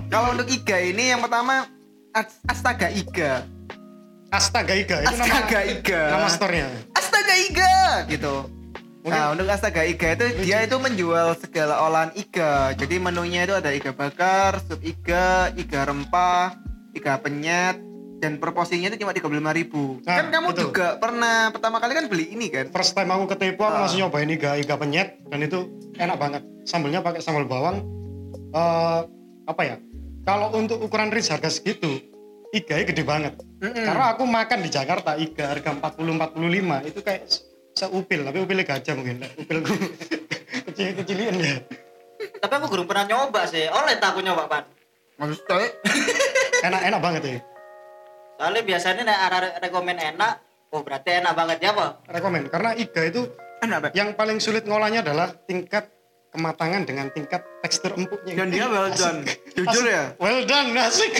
[0.07, 1.64] Kalau untuk iga ini yang pertama
[2.12, 3.42] As- Astaga Iga.
[4.35, 6.03] Astaga iga itu nama Astaga Iga.
[6.11, 6.66] nama store-nya.
[6.92, 7.75] Astaga Iga
[8.11, 8.35] gitu.
[9.05, 12.73] Nah, untuk Astaga Iga itu dia itu menjual segala olahan iga.
[12.73, 16.57] Jadi menunya itu ada iga bakar, sup iga, iga rempah,
[16.90, 17.77] iga penyet,
[18.18, 20.01] dan proporsinya itu cuma 35.000 ribu.
[20.03, 20.62] Nah, kan kamu betul.
[20.66, 22.73] juga pernah pertama kali kan beli ini kan?
[22.73, 23.81] First time aku ke Tepo aku Ah.
[23.85, 26.42] langsung nyobain iga iga penyet dan itu enak banget.
[26.64, 27.85] Sambelnya pakai sambal bawang.
[28.51, 29.01] Eh
[29.44, 29.77] apa ya?
[30.25, 32.01] Kalau untuk ukuran range harga segitu,
[32.55, 33.35] iganya gede banget.
[33.59, 37.43] Karena aku makan di Jakarta iga harga 40 45 itu kayak se-
[37.75, 39.27] seupil, tapi upilnya gajah mungkin.
[39.43, 39.75] Upilku
[40.71, 41.57] kecil-kecilin ya.
[42.38, 43.67] Tapi aku belum pernah nyoba sih.
[43.67, 44.64] Oleh tak aku nyoba, Pan.
[45.19, 45.67] Maksudnya
[46.71, 47.38] Enak-enak banget ya.
[48.35, 50.33] Soalnya biasanya nek arek rekomen enak,
[50.71, 51.90] oh berarti enak banget ya, Pak.
[52.09, 53.21] Rekomen karena iga itu
[53.62, 53.90] enak Pak.
[53.95, 55.87] yang paling sulit ngolahnya adalah tingkat
[56.35, 58.35] kematangan dengan tingkat tekstur empuknya.
[58.35, 59.23] Dan dia well done.
[59.57, 60.19] Jujur ya.
[60.19, 61.14] Well done, asik.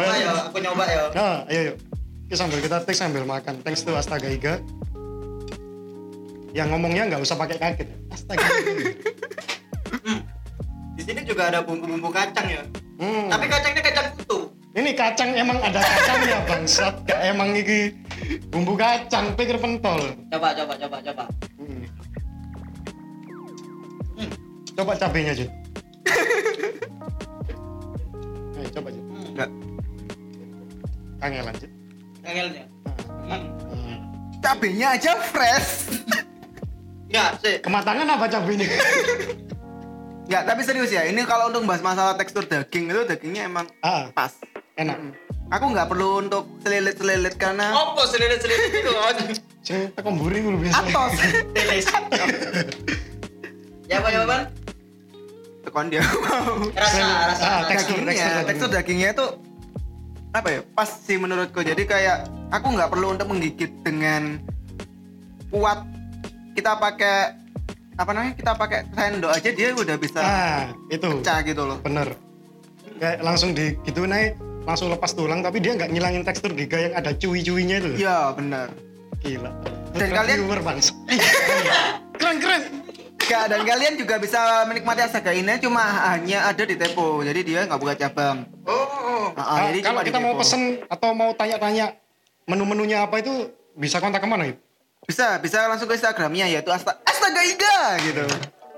[0.00, 1.02] Coba ya, aku nyoba ya.
[1.12, 1.76] Nah, ayo yuk.
[2.30, 3.60] Kita sambil kita take sambil makan.
[3.60, 4.62] Thanks to Astaga Iga.
[6.56, 7.88] Yang ngomongnya nggak usah pakai kaget.
[8.08, 8.46] Astaga.
[10.96, 12.62] Di sini juga ada bumbu-bumbu kacang ya.
[13.02, 13.28] Hmm.
[13.28, 14.42] Tapi kacangnya kacang utuh.
[14.70, 16.94] Ini kacang emang ada kacangnya bangsat.
[17.02, 17.92] Gak emang ini
[18.48, 20.14] bumbu kacang, pikir pentol.
[20.30, 21.24] Coba, coba, coba, coba.
[21.58, 21.84] Hmm.
[24.78, 25.50] Coba cabenya, Jut.
[28.54, 29.04] Ayo, coba, Jut.
[29.34, 29.50] Enggak.
[31.20, 31.70] Kangelan, Jut.
[32.20, 32.64] Kangelnya.
[33.22, 33.44] Hmm.
[33.68, 33.98] Hmm.
[34.40, 36.00] Cabenya aja fresh.
[37.06, 37.56] Enggak, sih.
[37.60, 38.66] Kematangan apa cabenya?
[40.24, 41.04] Enggak, tapi serius ya.
[41.04, 44.32] Ini kalau untuk bahas masalah tekstur daging itu dagingnya emang ah, pas.
[44.74, 44.96] enak.
[45.50, 48.90] Aku nggak perlu untuk selilit-selilit karena Apa selilit-selilit itu?
[49.60, 50.78] Sing teko mburi ngono biasa.
[50.80, 51.14] atos.
[53.84, 54.42] Ya, Pak, ya, Pan?
[55.60, 56.70] Tekon dia mau.
[56.70, 57.48] Rasa, Ah, rasa.
[57.66, 59.26] tekstur, tekstur tekstur dagingnya itu
[60.30, 60.60] apa ya?
[60.72, 61.60] Pas sih menurutku.
[61.60, 64.38] Jadi kayak aku nggak perlu untuk menggigit dengan
[65.48, 65.82] kuat.
[66.50, 67.34] Kita pakai
[67.96, 68.34] apa namanya?
[68.34, 71.08] Kita pakai sendok aja dia udah bisa Ah, itu.
[71.18, 71.78] pecah gitu loh.
[71.80, 72.14] Bener.
[72.96, 76.94] Kayak langsung di gitu naik langsung lepas tulang tapi dia nggak ngilangin tekstur giga yang
[76.94, 77.90] ada cuy-cuinya itu.
[77.98, 78.68] Iya benar.
[79.20, 79.50] Gila.
[79.90, 80.92] Dan kalian- viewer bangsa.
[82.20, 82.62] keren keren.
[83.30, 85.78] Enggak, dan kalian juga bisa menikmati asaga ini cuma
[86.10, 87.22] hanya ada di Tepo.
[87.22, 88.42] Jadi dia nggak buka cabang.
[88.66, 91.94] Oh, Ah, ah, Ah, jadi kalau kita mau pesen atau mau tanya-tanya
[92.50, 94.58] menu-menunya apa itu bisa kontak ke mana itu?
[95.06, 98.26] Bisa, bisa langsung ke Instagramnya yaitu Asta Astaga Iga gitu.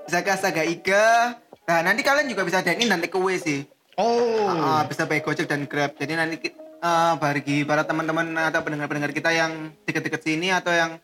[0.04, 1.32] Bisa ke Astaga Iga.
[1.64, 3.64] Nah, nanti kalian juga bisa dine in dan take away sih.
[3.96, 4.52] Oh.
[4.52, 5.96] Ah, bisa baik Gojek dan Grab.
[5.96, 11.00] Jadi nanti eh, bagi para teman-teman atau pendengar-pendengar kita yang deket-deket sini atau yang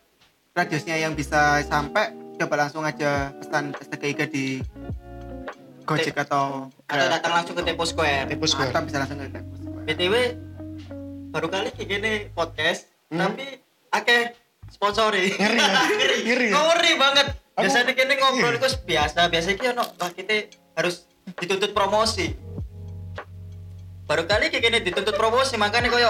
[0.53, 4.63] radiusnya yang bisa sampai coba langsung aja pesan Iga di
[5.83, 7.11] Gojek atau atau Grab.
[7.11, 8.29] datang langsung ke Tepo Square.
[8.29, 8.71] Tipe square.
[8.71, 9.47] Atau bisa langsung ke Grab.
[9.85, 10.15] BTW
[11.29, 13.25] baru kali kayak gini podcast, Hmm.
[13.25, 13.57] tapi
[13.91, 14.37] akeh
[14.69, 15.33] sponsori.
[15.33, 15.59] Ngeri?
[16.29, 16.49] Ngeri?
[16.49, 17.27] Kok ngeri banget.
[17.59, 18.61] Aku- Biasanya kini ngobrol iya.
[18.61, 20.35] itu biasa, biasanya ki ono wah kita
[20.73, 22.31] harus dituntut promosi.
[24.05, 26.09] Baru kali kayak gini dituntut promosi, makanya koyo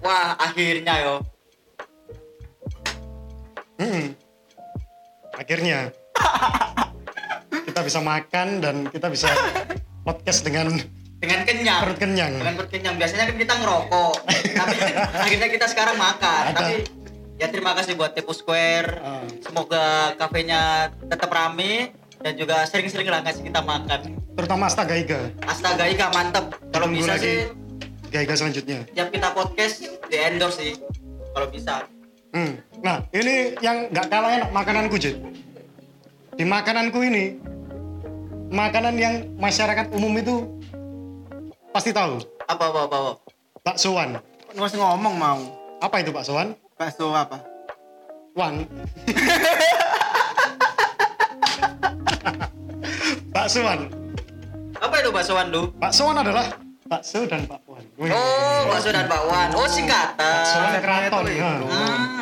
[0.00, 1.14] wah akhirnya yo.
[3.74, 4.14] Hmm.
[5.34, 5.90] Akhirnya
[7.64, 9.28] kita bisa makan dan kita bisa
[10.02, 10.70] podcast dengan
[11.14, 11.80] Dengan kenyang.
[11.80, 12.32] perut kenyang.
[12.36, 12.94] Dengan perut kenyang.
[12.94, 14.14] Biasanya kan kita ngerokok,
[14.52, 14.76] tapi
[15.16, 16.42] akhirnya kita sekarang makan.
[16.52, 16.56] Ada.
[16.60, 16.74] Tapi
[17.34, 19.00] ya terima kasih buat Tepo Square.
[19.00, 19.24] Ah.
[19.40, 24.20] Semoga kafenya tetap rame dan juga sering-sering lah ngasih kita makan.
[24.36, 25.32] Terutama Astaga Iga.
[25.42, 26.44] Astaga Ika mantep.
[26.68, 27.24] Kalau bisa lagi.
[27.24, 27.36] sih
[28.12, 28.78] Iga Iga selanjutnya.
[28.92, 30.72] tiap kita podcast di endorse sih.
[31.32, 31.88] Kalau bisa.
[32.34, 32.58] Hmm.
[32.82, 35.14] Nah, ini yang nggak kalah enak makananku, Jit.
[36.34, 37.38] Di makananku ini,
[38.50, 40.42] makanan yang masyarakat umum itu
[41.70, 42.18] pasti tahu.
[42.50, 42.96] Apa apa apa.
[42.98, 43.12] apa.
[43.62, 44.18] Baksoan.
[44.58, 45.46] Masih ngomong mau.
[45.78, 46.58] Apa itu baksoan?
[46.74, 47.38] Bakso apa?
[48.34, 48.66] Wan.
[53.34, 53.94] baksoan.
[54.82, 55.70] Apa itu baksoan lu?
[55.78, 56.50] Baksoan adalah
[56.84, 57.84] bakso dan bakwan.
[57.96, 59.48] Oh, bakso dan bakwan.
[59.56, 60.20] Oh, singkatan.
[60.20, 61.24] Baksoan keraton.
[61.24, 61.56] itu Nah.
[61.56, 61.66] itu.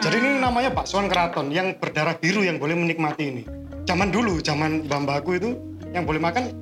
[0.02, 3.42] Jadi ini namanya baksoan keraton yang berdarah biru yang boleh menikmati ini.
[3.82, 5.50] Zaman dulu, zaman bambaku itu
[5.90, 6.54] yang boleh makan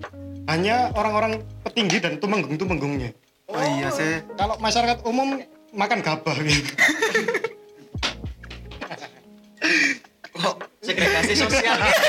[0.48, 3.12] hanya orang-orang petinggi dan tumenggung-tumenggungnya.
[3.52, 4.24] Oh iya sih.
[4.34, 5.44] Kalau masyarakat umum
[5.76, 6.72] makan gabah gitu.
[10.40, 12.00] Kok segregasi sosial gitu.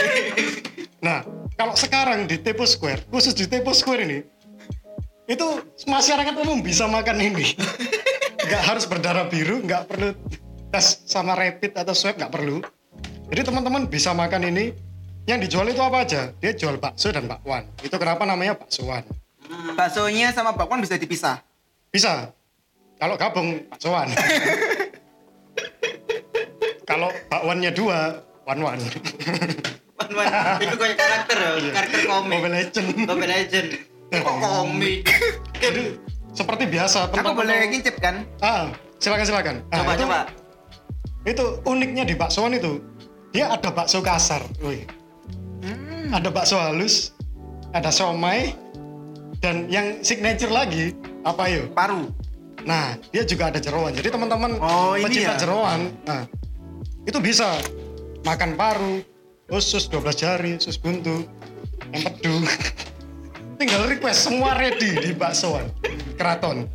[1.03, 1.25] Nah,
[1.59, 4.21] kalau sekarang di Tepo Square, khusus di Tepo Square ini,
[5.31, 5.47] itu
[5.87, 7.55] masyarakat umum bisa makan ini.
[8.43, 10.11] Nggak harus berdarah biru, nggak perlu
[10.71, 12.59] tes sama rapid atau swab nggak perlu.
[13.31, 14.75] Jadi teman-teman bisa makan ini.
[15.29, 16.33] Yang dijual itu apa aja?
[16.41, 17.69] Dia jual bakso dan bakwan.
[17.79, 19.05] Itu kenapa namanya baksoan.
[19.77, 21.39] Baksonya sama bakwan bisa dipisah.
[21.93, 22.33] Bisa.
[22.97, 24.09] Kalau gabung baksoan.
[26.89, 28.81] Kalau bakwannya dua, wan-wan.
[29.95, 32.41] Wan wan, itu kayak karakter ya, karakter komik.
[32.41, 32.87] Mobile Legend.
[33.05, 33.69] Mobile Legend.
[34.11, 35.07] Kok komik?
[36.31, 37.37] Seperti biasa Aku teman-teman.
[37.43, 38.23] boleh ngincip kan?
[38.39, 39.55] Ah, silakan silakan.
[39.67, 40.19] Ah, Coba itu- coba.
[41.21, 42.79] Itu uniknya di baksoan itu.
[43.31, 44.43] Dia ada bakso kasar.
[44.59, 44.83] Wih.
[46.11, 47.15] Ada bakso halus,
[47.71, 48.51] ada somai,
[49.39, 50.91] dan yang signature lagi
[51.23, 51.71] apa yuk?
[51.71, 52.11] Paru.
[52.61, 53.95] Nah, dia juga ada jeroan.
[53.95, 55.39] Jadi teman-teman Oh, ini pecinta ya?
[55.39, 56.27] jeroan, nah
[57.01, 57.57] itu bisa
[58.21, 58.99] makan paru,
[59.47, 61.23] usus 12 jari, usus buntu,
[61.89, 62.43] empedu.
[63.61, 65.69] Tinggal request semua ready di baksoan
[66.17, 66.65] keraton.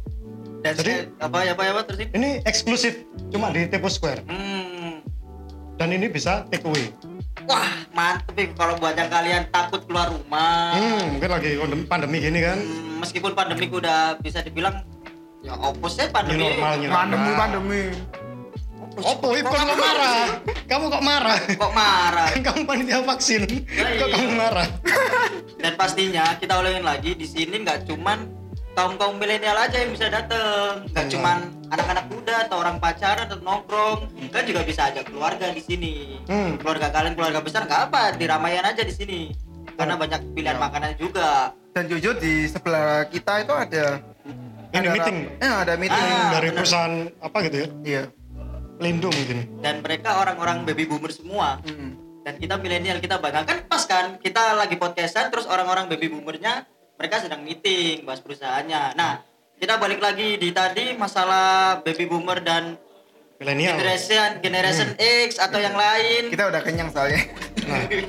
[0.62, 2.10] Dan Jadi- saya- apa ya apa ya apa terus ini?
[2.14, 2.94] Ini eksklusif
[3.26, 5.02] cuma di Tepo Square Hmm.
[5.74, 6.94] dan ini bisa take away.
[7.42, 10.78] Wah, mantep ya kalau buat yang kalian takut keluar rumah.
[10.78, 12.54] Hmm, mungkin lagi pandem- pandemi gini kan.
[12.54, 14.86] Hmm, meskipun pandemi udah bisa dibilang
[15.42, 16.42] ya opposnya New pandemi.
[16.54, 17.82] normal, Pandemi, pandemi.
[18.96, 20.20] Opo, Ip, kok kamu marah?
[20.64, 21.38] Kamu kok marah?
[21.52, 22.28] Kok marah?
[22.46, 23.42] Kamu panitia vaksin.
[23.68, 24.00] iya.
[24.00, 24.68] Kok kamu marah?
[25.56, 28.24] Dan pastinya kita ulangin lagi di sini nggak cuman
[28.72, 31.12] kaum kaum milenial aja yang bisa dateng, nggak Iya.
[31.12, 35.94] cuman anak-anak muda atau orang pacaran atau nongkrong, kan juga bisa ajak keluarga di sini.
[36.24, 36.56] Hmm.
[36.56, 39.20] Keluarga kalian keluarga besar nggak apa, di Ramayana aja di sini.
[39.76, 41.52] Karena banyak pilihan makanan juga.
[41.72, 44.00] Dan jujur di sebelah kita itu ada
[44.66, 45.18] Ini ada meeting.
[45.38, 46.04] Eh, ada meeting.
[46.10, 46.56] Ah, Dari benar.
[46.58, 47.68] perusahaan apa gitu ya?
[47.82, 48.02] Iya.
[48.76, 49.38] Pelindung mungkin.
[49.60, 51.60] Dan mereka orang-orang baby boomer semua.
[51.64, 51.96] Hmm.
[52.22, 56.66] Dan kita milenial kita bangga kan pas kan kita lagi podcastan terus orang-orang baby boomernya
[56.96, 58.98] mereka sedang meeting bahas perusahaannya.
[58.98, 59.22] Nah
[59.56, 62.76] kita balik lagi di tadi masalah baby boomer dan
[63.36, 63.76] Milenial.
[63.76, 66.28] generation generation X atau yang lain.
[66.28, 67.20] Kita udah kenyang soalnya.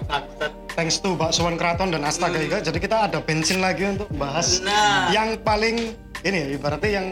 [0.08, 0.51] Bangsat.
[0.73, 2.62] Thanks to Baksoan Keraton dan Astaga Iga.
[2.62, 5.10] Jadi kita ada bensin lagi untuk bahas Nah.
[5.10, 7.08] yang paling ini ya, ibaratnya yang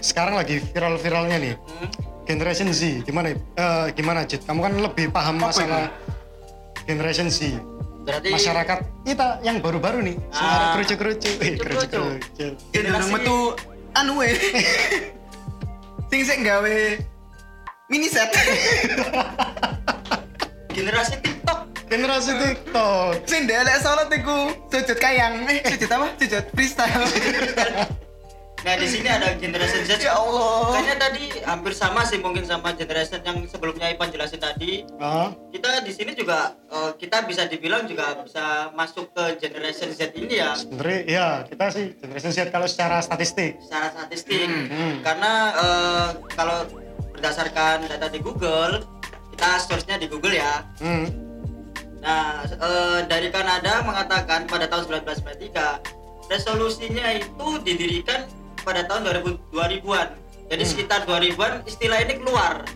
[0.00, 1.54] sekarang lagi viral-viralnya nih.
[1.56, 1.88] Hmm.
[2.24, 3.04] Generation Z.
[3.04, 3.34] Gimana?
[3.34, 4.44] Eh, gimana, Cid?
[4.44, 5.90] Kamu kan lebih paham masalah
[6.84, 7.58] Generation Z.
[8.00, 10.16] Berarti Masyarakat kita yang baru-baru nih.
[10.32, 10.34] Ah.
[10.34, 11.30] Sekarang kerucu-kerucu.
[11.38, 12.46] Eh, Kerucu-kerucu.
[12.72, 13.38] Generasi- metu
[13.92, 14.32] anu we.
[16.10, 16.76] Sing sing gawe
[17.86, 18.34] mini set.
[20.74, 21.60] generasi TikTok.
[21.86, 23.10] Generasi TikTok.
[23.26, 25.46] sing delek salat iku sujud kayang.
[25.46, 26.06] Eh, sujud apa?
[26.18, 27.06] Sujud freestyle.
[28.60, 29.98] Nah di sini ada generation Z.
[29.98, 30.68] ya Allah.
[30.70, 34.84] Kayaknya tadi hampir sama sih mungkin sama generation yang sebelumnya Ipan jelasin tadi.
[34.96, 40.12] Ah, Kita di sini juga eh, kita bisa dibilang juga bisa masuk ke generation Z
[40.12, 43.56] ini ya sebenarnya ya kita sih Generation Z kalau secara statistik.
[43.60, 44.44] secara statistik.
[44.44, 45.00] Hmm.
[45.00, 46.68] Karena eh, kalau
[47.10, 48.84] berdasarkan data di Google,
[49.30, 50.68] kita source-nya di Google ya.
[50.78, 51.08] Hmm.
[52.00, 55.80] Nah, eh, dari Kanada mengatakan pada tahun 1993
[56.28, 58.24] resolusinya itu didirikan
[58.60, 60.08] pada tahun 2000 2000-an.
[60.46, 60.70] Jadi Hmm.
[60.70, 62.66] sekitar 2000-an istilah ini keluar.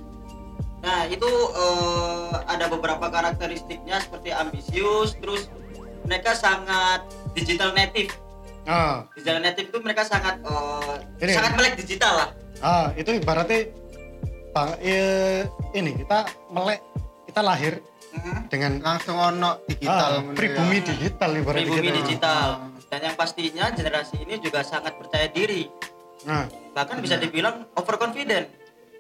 [0.81, 5.49] Nah, itu eh, ada beberapa karakteristiknya seperti ambisius, terus
[6.03, 7.01] mereka sangat
[7.33, 8.13] digital native.
[8.65, 11.33] Ah, Digital native itu mereka sangat eh, Ini.
[11.33, 12.29] sangat melek digital lah.
[12.63, 13.69] ah itu ibaratnya
[14.51, 15.41] bang, eh,
[15.73, 16.81] ini kita melek
[17.27, 18.47] kita lahir Hmm.
[18.47, 20.11] dengan Langsung ono digital.
[20.13, 20.87] ah, ngono pribumi ya.
[20.87, 21.99] digital ibaratnya Pribumi gitu.
[21.99, 22.49] digital.
[22.95, 25.67] Dan yang pastinya generasi ini juga sangat percaya diri.
[26.23, 28.47] Nah, Bahkan bisa dibilang overconfident.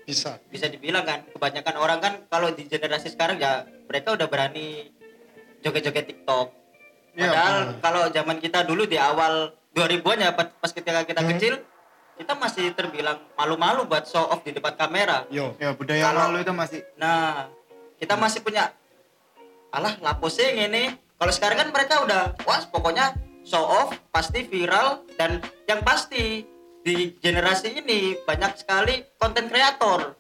[0.03, 0.37] bisa.
[0.51, 4.91] bisa dibilang kan kebanyakan orang kan kalau di generasi sekarang ya mereka udah berani
[5.63, 6.51] joget-joget TikTok.
[7.15, 11.31] Iya, Padahal kalau zaman kita dulu di awal 2000-an ya pas ketika kita Hmm.
[11.33, 11.55] kecil
[12.19, 15.23] kita masih terbilang malu-malu buat show off di depan kamera.
[15.31, 15.55] Yo.
[15.57, 17.49] Ya budaya Kalau- lalu itu masih Nah,
[17.97, 18.75] kita masih punya
[19.71, 20.99] alah lapo sih ini.
[21.15, 26.43] Kalau sekarang kan mereka udah wah pokoknya show off pasti viral dan yang pasti
[26.85, 30.17] di generasi ini banyak sekali konten kreator.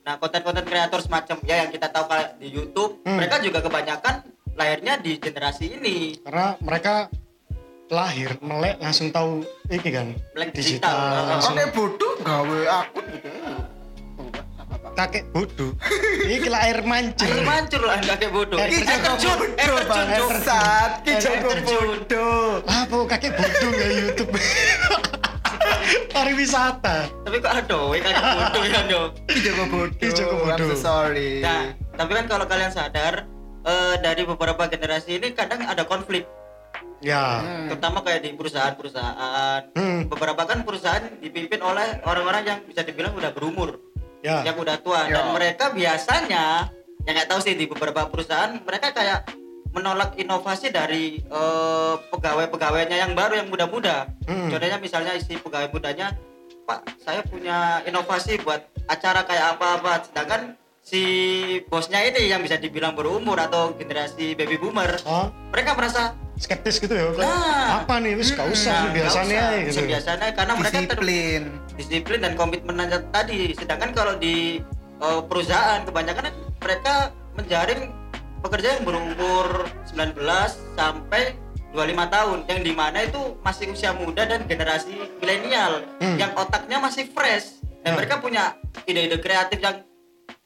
[0.00, 2.08] Nah, konten-konten kreator semacam ya yang kita tahu
[2.40, 3.20] di YouTube, Hmm.
[3.20, 4.24] mereka juga kebanyakan
[4.56, 6.16] lahirnya di generasi ini.
[6.24, 7.12] Karena mereka
[7.90, 10.94] lahir melek langsung tahu ini kan Melek digital.
[11.26, 13.29] langsung Oke bodoh gawe akun gitu.
[14.92, 15.72] Kakek bodoh
[16.22, 18.56] ini kira air mancur Air mancur lah kakek bodoh.
[18.56, 20.90] Air terjun, air terjun, bangsat.
[21.02, 21.58] Ki terjun.
[21.64, 22.60] bodoh.
[22.62, 24.32] apa kakek bodoh ya YouTube
[26.10, 29.08] pariwisata Tapi kok ada we kakek bodoh ya, Dok.
[29.26, 29.96] Ki Joko bodoh.
[29.96, 30.68] Ki I'm bodoh.
[30.68, 31.40] so sorry.
[31.40, 31.62] Nah,
[31.94, 33.24] tapi kan kalau kalian sadar
[33.62, 36.24] eh, dari beberapa generasi ini kadang ada konflik,
[36.98, 37.68] ya Hmm.
[37.68, 39.60] terutama kayak di perusahaan-perusahaan.
[39.72, 40.08] hmm.
[40.08, 43.76] Beberapa kan perusahaan dipimpin oleh orang-orang yang bisa dibilang udah berumur.
[44.20, 44.44] Ya.
[44.44, 45.32] yang udah tua dan Ya.
[45.32, 46.68] mereka biasanya
[47.02, 49.24] yang nggak tahu sih di beberapa perusahaan mereka kayak
[49.70, 54.10] menolak inovasi dari eh, pegawai-pegawainya yang baru yang muda-muda.
[54.26, 54.50] Hmm.
[54.50, 56.12] Contohnya misalnya isi pegawai mudanya,
[56.66, 61.02] Pak, saya punya inovasi buat acara kayak apa-apa, sedangkan si
[61.70, 66.96] bosnya ini yang bisa dibilang berumur atau generasi baby boomer, Oh, mereka merasa skeptis gitu
[66.96, 67.12] ya.
[67.14, 67.84] Nah.
[67.84, 68.16] apa nih?
[68.16, 69.80] Wis gak usah "Nah, sih biasanya usah, gitu.
[69.86, 71.42] biasanya karena mereka disiplin
[71.76, 72.76] disiplin dan komitmen
[73.12, 74.64] tadi sedangkan kalau di
[74.98, 77.92] uh, perusahaan kebanyakan mereka menjaring
[78.40, 80.16] pekerja yang berumur 19
[80.74, 81.36] sampai
[81.70, 81.76] 25
[82.10, 86.16] tahun yang di mana itu masih usia muda dan generasi milenial Hmm.
[86.16, 87.98] yang otaknya masih fresh dan Hmm.
[88.00, 89.84] mereka punya ide-ide kreatif yang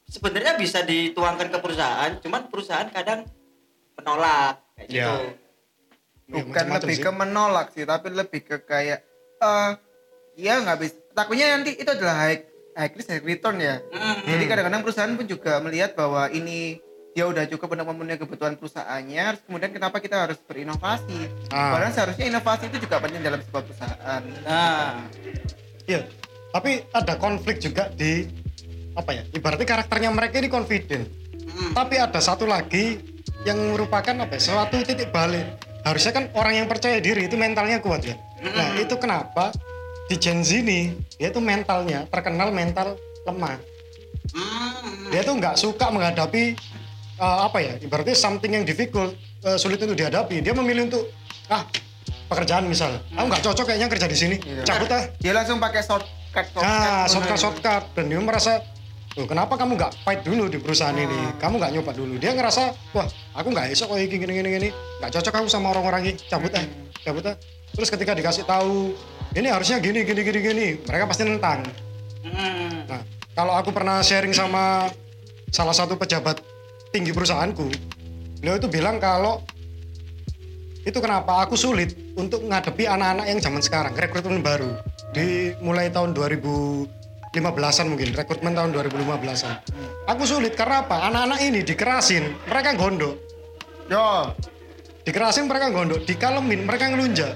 [0.05, 3.25] sebenarnya bisa dituangkan ke perusahaan cuman perusahaan kadang
[3.95, 5.07] menolak kayak Ya.
[5.07, 5.44] gitu
[6.27, 7.03] bukan macam-macam lebih sih.
[7.03, 8.99] ke menolak sih tapi lebih ke kayak
[9.37, 9.71] eh
[10.35, 12.41] ya nggak bisa takutnya nanti itu adalah high
[12.73, 14.17] high risk high return ya Mm.
[14.27, 19.23] jadi kadang-kadang perusahaan pun juga melihat bahwa ini dia udah cukup untuk memenuhi kebutuhan perusahaannya
[19.31, 21.71] terus kemudian kenapa kita harus berinovasi Ah.
[21.71, 24.99] padahal seharusnya inovasi itu juga penting dalam sebuah perusahaan nah
[25.85, 26.01] Iya.
[26.49, 28.25] Tapi ada konflik juga di
[28.91, 29.21] apa ya?
[29.29, 31.05] Ibaratnya karakternya mereka ini confident.
[31.37, 31.71] mm.
[31.71, 32.97] Tapi ada satu lagi
[33.43, 34.33] yang merupakan apa?
[34.33, 35.45] ya, Suatu titik balik.
[35.85, 38.17] Harusnya kan orang yang percaya diri itu mentalnya kuat ya.
[38.41, 39.53] Nah itu kenapa
[40.09, 42.97] di Gen Z ini dia tuh mentalnya terkenal mental
[43.29, 43.61] lemah.
[44.33, 45.13] Mm.
[45.13, 46.57] Dia tuh nggak suka menghadapi
[47.21, 47.73] uh, apa ya?
[47.77, 49.13] Ibaratnya something yang difficult
[49.45, 50.41] uh, sulit untuk dihadapi.
[50.41, 51.05] Dia memilih untuk
[51.53, 51.61] ah
[52.25, 52.97] pekerjaan misal.
[53.13, 54.35] Aku nggak cocok kayaknya kerja di sini.
[54.41, 54.65] Iya.
[54.65, 55.05] Cabut ah.
[55.21, 58.59] dia langsung pakai shortcut shortcut Nah, shortcut Nah, shortcut dan dia merasa
[59.15, 61.07] Loh, kenapa kamu nggak fight dulu di perusahaan ini?
[61.07, 61.39] Hmm.
[61.39, 62.19] Kamu nggak nyoba dulu.
[62.19, 64.69] Dia ngerasa, wah, aku nggak esok kok gini gini gini.
[64.99, 66.19] Nggak cocok aku sama orang-orang ini.
[66.27, 66.65] Cabut ah,
[66.99, 67.35] cabut ah.
[67.71, 68.91] Terus ketika dikasih tahu,
[69.35, 71.63] ini harusnya gini gini gini gini, mereka pasti nentang.
[72.27, 72.87] Mm.
[72.91, 73.01] Nah,
[73.35, 74.91] kalau aku pernah sharing sama
[75.51, 76.43] salah satu pejabat
[76.91, 77.67] tinggi perusahaanku,
[78.43, 79.43] beliau itu bilang kalau
[80.83, 84.75] itu kenapa aku sulit untuk ngadepi anak-anak yang zaman sekarang, rekrutmen baru.
[85.15, 86.11] Di mulai tahun
[87.35, 89.55] 2015-an mungkin, rekrutmen tahun 2015-an.
[90.07, 91.11] Aku sulit karena apa?
[91.11, 93.15] Anak-anak ini dikerasin, mereka gondok.
[93.91, 94.31] yo
[95.05, 97.35] Dikerasin mereka gondok, dikalemin mereka ngelunjak.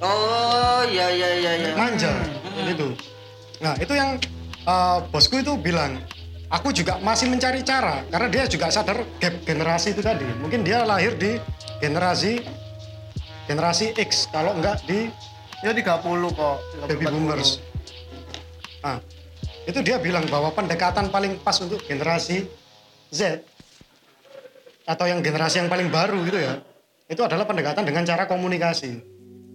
[0.00, 1.70] Oh iya iya iya iya.
[1.76, 2.08] manja
[2.64, 2.96] gitu
[3.60, 4.16] nah itu yang
[4.64, 6.00] uh, bosku itu bilang
[6.48, 10.88] aku juga masih mencari cara karena dia juga sadar gap generasi itu tadi mungkin dia
[10.88, 11.36] lahir di
[11.84, 12.40] generasi
[13.44, 15.12] generasi X kalau enggak di
[15.60, 15.84] ya 30
[16.32, 16.56] kok
[16.88, 17.12] 30, baby 40.
[17.12, 17.50] boomers
[18.80, 18.98] nah
[19.68, 22.48] itu dia bilang bahwa pendekatan paling pas untuk generasi
[23.12, 23.44] Z
[24.88, 26.64] atau yang generasi yang paling baru gitu ya
[27.10, 29.02] itu adalah pendekatan dengan cara komunikasi.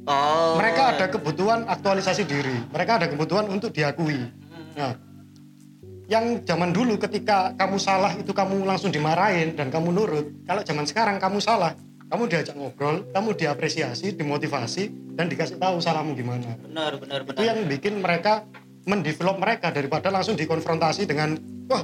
[0.05, 0.53] Oh.
[0.61, 2.53] mereka ada kebutuhan aktualisasi diri.
[2.69, 4.21] Mereka ada kebutuhan untuk diakui.
[4.77, 4.93] Nah
[6.05, 10.29] yang zaman dulu ketika kamu salah itu kamu langsung dimarahin dan kamu nurut.
[10.45, 11.73] Kalau zaman sekarang kamu salah
[12.05, 16.53] kamu diajak ngobrol kamu diapresiasi dimotivasi dan dikasih tahu salahmu gimana.
[16.61, 17.41] Benar benar itu benar.
[17.41, 18.45] yang bikin mereka
[18.85, 21.35] mendevelop mereka daripada langsung dikonfrontasi dengan
[21.69, 21.83] wah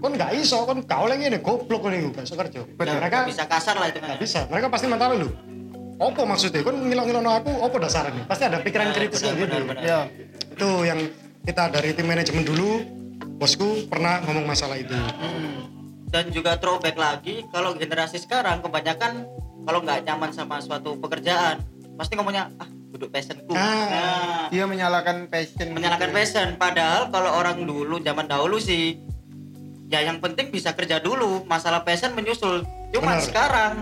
[0.00, 3.00] kon nggak iso kon kau lagi ini goblok kon ini gak kerja Benar.
[3.00, 4.08] mereka bisa kasar lah itu kan.
[4.12, 4.40] nggak bisa.
[4.48, 5.28] Mereka pasti mental lu
[5.94, 6.60] apa maksudnya?
[6.66, 8.22] Kon ngilong-ngilong aku apa dasarnya?
[8.26, 9.46] Pasti ada pikiran kritis benar, kayak gitu.
[9.46, 9.82] benar, benar.
[9.86, 9.98] ya
[10.54, 11.00] itu yang
[11.46, 12.70] kita dari tim manajemen dulu.
[13.34, 14.94] Bosku pernah ngomong masalah itu.
[16.10, 19.26] Dan juga throwback lagi kalau generasi sekarang kebanyakan
[19.66, 21.58] kalau nggak nyaman sama suatu pekerjaan
[21.98, 23.50] pasti ngomongnya ah duduk passionku.
[23.52, 23.66] Ah.
[23.90, 26.16] Nah, dia menyalakan passion menyalakan gitu.
[26.16, 29.02] passion padahal kalau orang dulu zaman dahulu sih
[29.90, 32.62] ya yang penting bisa kerja dulu masalah passion menyusul
[32.94, 33.26] cuma Benar.
[33.26, 33.72] sekarang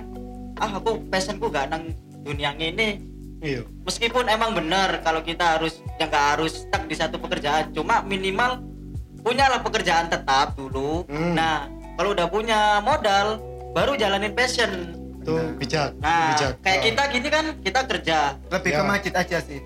[0.57, 1.93] ah aku passionku gak nang
[2.25, 3.05] dunia ini
[3.45, 8.01] iya meskipun emang benar kalau kita harus ya nggak harus stuck di satu pekerjaan cuma
[8.01, 8.65] minimal
[9.21, 11.37] punyalah pekerjaan tetap dulu Hmm.
[11.37, 11.69] nah
[12.01, 13.37] kalau udah punya modal
[13.77, 16.53] baru jalanin passion itu bijak nah bijak.
[16.61, 16.85] kayak Oh.
[16.85, 18.19] kita gini kan kita kerja.
[18.49, 18.77] Lebih Ya.
[18.77, 19.61] ke masjid aja sih.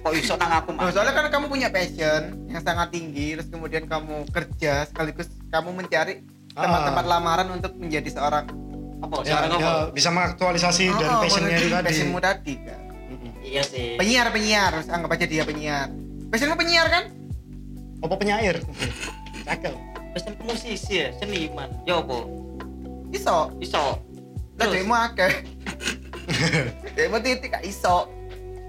[0.00, 3.84] Kok iso nang aku mah soalnya kan kamu punya passion yang sangat tinggi terus kemudian
[3.84, 6.66] kamu kerja sekaligus kamu mencari Ah.
[6.66, 8.50] tempat-tempat lamaran untuk menjadi seorang.
[9.00, 9.72] Apa ya, sekarang ya, apa?
[9.90, 11.86] bisa mengaktualisasi dan Oh, passionnya itu tadi.
[11.86, 12.80] passionmu tadi kan
[13.40, 13.96] iya sih.
[13.96, 14.70] Penyiar penyiar.
[14.74, 15.88] Terus anggap aja dia penyiar.
[16.28, 17.04] Passionmu penyiar kan?
[18.00, 18.60] Apa penyair?
[19.42, 19.74] Cakep.
[20.10, 21.70] Passion musisi ya seniman.
[21.84, 22.18] Ya apa?
[23.10, 23.50] Iso.
[23.58, 23.98] Iso
[24.60, 24.74] Terus?
[24.76, 25.32] demo akeh.
[26.96, 28.06] Demo titik gak iso.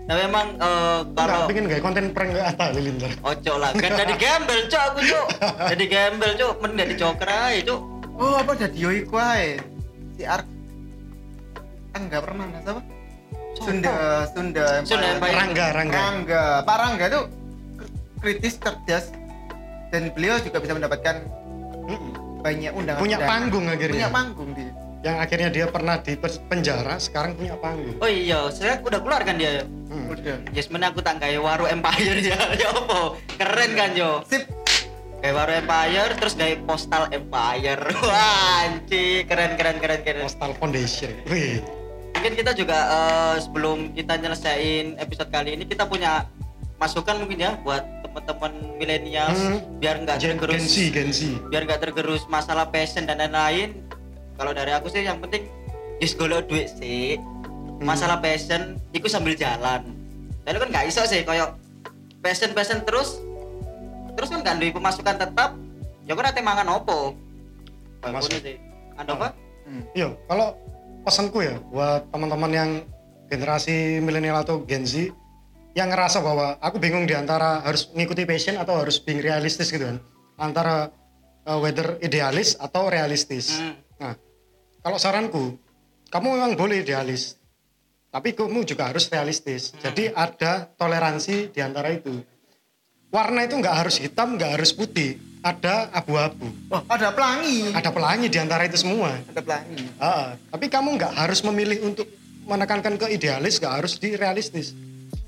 [0.01, 4.13] Nah memang eh, kalau bikin kayak konten prank gak Atta Lilintar ojo lah kan jadi
[4.17, 5.27] gembel cok aku cok
[5.71, 7.81] jadi gembel cok mending jadi joker aja cok
[8.17, 9.61] oh apa jadi yoi kuai
[10.17, 10.49] si Ark
[11.93, 12.81] enggak pernah siapa
[13.61, 13.93] Sunda
[14.33, 15.35] Sunda Sunda Empire.
[15.37, 15.97] Rangga Rangga.
[16.01, 16.43] Rangga.
[16.65, 17.23] Pak Rangga tuh
[18.19, 19.05] kritis cerdas
[19.93, 21.15] dan beliau juga bisa mendapatkan
[22.41, 23.95] banyak undangan Punya panggung akhirnya.
[23.95, 24.70] punya panggung dia
[25.01, 26.13] Yang akhirnya dia pernah di
[26.45, 27.97] penjara, sekarang punya panggung.
[27.97, 29.65] Oh iya, saya udah keluar kan dia.
[29.89, 30.13] Hmm.
[30.13, 32.37] udah Yes, mana aku tak kayak waru empire ya.
[32.53, 33.17] Ya apa?
[33.33, 34.21] Keren kan Jo?
[34.23, 34.45] sip
[35.19, 37.81] Kayak waru empire terus kayak postal empire.
[38.05, 40.21] Wah, anjir, keren keren keren keren.
[40.21, 41.13] Postal Foundation.
[41.25, 41.61] Wih.
[42.13, 46.29] Mungkin kita juga eh, sebelum kita nyelesain episode kali ini kita punya
[46.77, 49.57] masukan mungkin ya buat teman-teman milenial Hmm.
[49.77, 51.19] biar nggak Gen, tergerus Gen Z, Gen Z.
[51.47, 53.77] biar nggak tergerus masalah passion dan lain-lain
[54.41, 55.45] kalau dari aku sih yang penting
[56.01, 57.21] just golek duit sih
[57.77, 59.85] masalah passion itu sambil jalan
[60.41, 61.53] dan kan nggak iso sih kayak
[62.25, 63.21] passion passion terus
[64.17, 65.53] terus kan nggak duit pemasukan tetap
[66.09, 67.13] ya kan nanti mangan opo
[68.01, 68.41] Masuk.
[68.41, 68.57] Sih
[68.97, 69.29] ada apa
[69.95, 70.55] Iya, kalau
[71.07, 72.69] pesanku ya buat teman-teman yang
[73.31, 75.11] generasi milenial atau Gen Z
[75.71, 79.87] yang ngerasa bahwa aku bingung di antara harus mengikuti passion atau harus being realistis gitu
[79.87, 79.97] kan.
[80.35, 80.91] Antara
[81.47, 83.55] uh, whether idealis atau realistis.
[83.55, 83.79] Hmm.
[84.03, 84.13] Nah,
[84.81, 85.55] kalau saranku,
[86.09, 87.37] kamu memang boleh idealis.
[88.11, 89.71] Tapi kamu juga harus realistis.
[89.77, 92.11] Jadi ada toleransi di antara itu.
[93.07, 95.15] Warna itu nggak harus hitam, nggak harus putih.
[95.41, 96.45] Ada abu-abu.
[96.69, 99.09] wah ada pelangi Ada pelangi di antara itu semua.
[99.17, 102.05] ada pelangi Ah, tapi kamu nggak harus memilih untuk
[102.45, 104.77] menekankan ke idealis, nggak harus di realistis.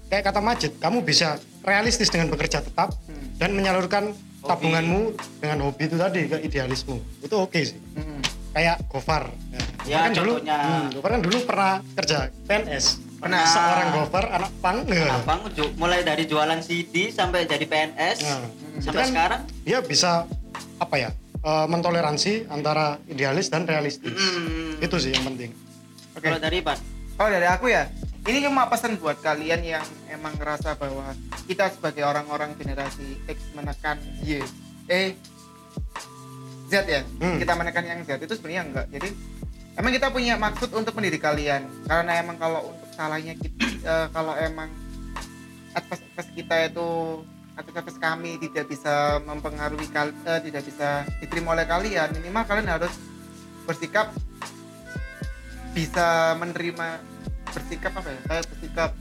[0.08, 3.26] Kayak kata Majid, kamu bisa realistis dengan bekerja tetap Hmm.
[3.42, 7.00] dan menyalurkan tabunganmu dengan hobi itu tadi ke idealismu.
[7.20, 7.80] Itu oke sih.
[7.98, 8.22] Hmm.
[8.54, 9.34] Kayak Gofar.
[9.84, 10.58] Ya, kan dulu, contohnya.
[10.62, 12.86] hmm, Gofar kan dulu pernah kerja PNS.
[13.18, 13.44] Pernah.
[13.44, 14.78] Seorang Gofar, anak pang.
[14.86, 15.10] ya.
[15.16, 18.46] Abang ju- mulai dari jualan CD sampai jadi PNS Nah,
[18.78, 20.30] sampai itu kan sekarang Dia bisa
[20.78, 21.10] apa ya?
[21.36, 24.14] eh, mentoleransi antara idealis dan realistis.
[24.14, 24.80] Hmm.
[24.80, 25.52] Itu sih yang penting.
[26.14, 26.24] Oke.
[26.24, 26.78] kalau dari Ipan
[27.14, 27.90] Kalau dari aku ya,
[28.24, 31.12] ini cuma pesan buat kalian yang emang ngerasa bahwa
[31.44, 34.40] kita sebagai orang-orang generasi X menekan Y,
[34.88, 35.14] eh
[36.74, 37.38] Z ya, Hmm.
[37.38, 38.86] kita menekan yang Z itu sebenarnya enggak.
[38.90, 39.10] Jadi
[39.74, 43.54] emang kita punya maksud untuk mendidik kalian, karena emang kalau untuk salahnya kita,
[43.86, 44.74] eh, kalau emang
[45.72, 46.88] advice-advice kita itu
[47.54, 52.94] advice-advice kami tidak bisa mempengaruhi kal eh, tidak bisa diterima oleh kalian, minimal kalian harus
[53.64, 54.10] bersikap
[55.72, 57.02] bisa menerima
[57.48, 58.92] bersikap apa ya kayak bersikap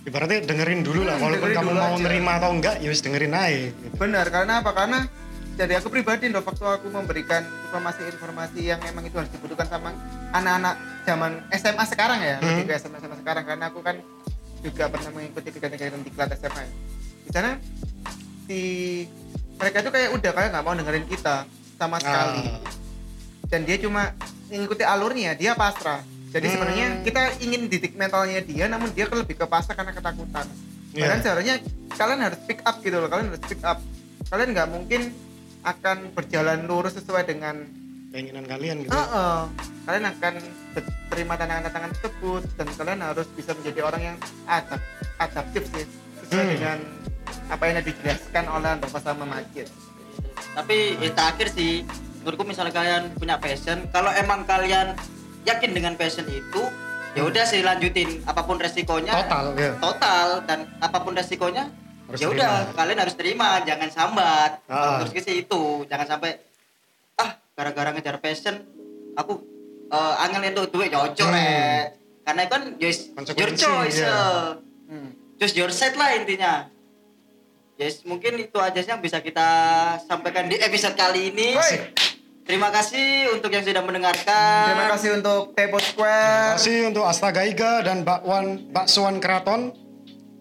[0.00, 2.02] Ibaratnya dengerin dulu lah, Hmm, walaupun dengerin kamu dulu mau aja.
[2.02, 3.68] nerima atau enggak, ya wis dengerin aja.
[3.68, 3.94] Gitu.
[3.94, 4.98] benar karena apa karena
[5.52, 9.92] dari aku pribadi loh waktu aku memberikan informasi-informasi yang emang itu harus dibutuhkan sama
[10.30, 12.48] anak-anak zaman SMA sekarang ya Hmm.
[12.56, 13.96] lebih ke SMA SMA sekarang karena aku kan
[14.60, 16.72] juga pernah mengikuti kegiatan-kegiatan di kelas SMA ya.
[17.20, 17.50] di sana
[18.44, 18.60] si
[19.54, 21.44] mereka itu kayak udah kayak nggak mau dengerin kita
[21.76, 22.60] sama sekali Ah.
[23.46, 24.12] dan dia cuma
[24.46, 26.54] mengikuti alurnya dia pasrah jadi Hmm.
[26.54, 30.46] sebenarnya kita ingin didik mentalnya dia namun dia lebih ke pasrah karena ketakutan
[30.90, 31.06] Iya.
[31.06, 31.56] Padahal seharusnya
[31.92, 33.78] kalian harus pick up gitu loh kalian harus pick up
[34.26, 35.00] kalian nggak mungkin
[35.62, 37.64] akan berjalan lurus sesuai dengan
[38.10, 38.90] Keinginan kalian gitu.
[38.90, 39.38] Heeh.
[39.80, 40.34] kalian akan
[41.08, 44.80] terima tantangan-tantangan tersebut dan kalian harus bisa menjadi orang yang adap
[45.16, 45.86] adaptif sih
[46.20, 46.52] sesuai Hmm.
[46.52, 46.78] dengan
[47.48, 49.70] apa yang dijelaskan oleh Bapak sama Majid
[50.52, 51.86] tapi ya terakhir sih
[52.20, 54.94] menurutku misalnya kalian punya passion kalau emang kalian
[55.42, 56.62] yakin dengan passion itu
[57.12, 59.70] ya udah sih lanjutin apa pun resikonya Total ya.
[59.78, 61.70] total dan apa pun resikonya
[62.16, 62.74] ya udah terima.
[62.74, 64.98] kalian harus terima jangan sambat Ah.
[64.98, 66.40] terus sih itu jangan sampai
[67.16, 68.58] ah gara-gara ngejar passion
[69.14, 69.38] aku
[69.88, 71.36] uh, angel itu duit cocok Hmm.
[71.36, 71.86] rek
[72.20, 74.10] karena kan yes, your choice iya.
[74.10, 74.92] eh.
[74.92, 75.10] hmm.
[75.54, 76.66] your side lah intinya
[77.74, 79.48] yes mungkin itu aja sih yang bisa kita
[80.04, 81.56] sampaikan di episode kali ini
[82.42, 87.42] terima kasih untuk yang sudah mendengarkan terima kasih untuk Tepo Terima Square kasih untuk Astaga
[87.42, 89.89] Iga dan Bakwan Baksoan Keraton.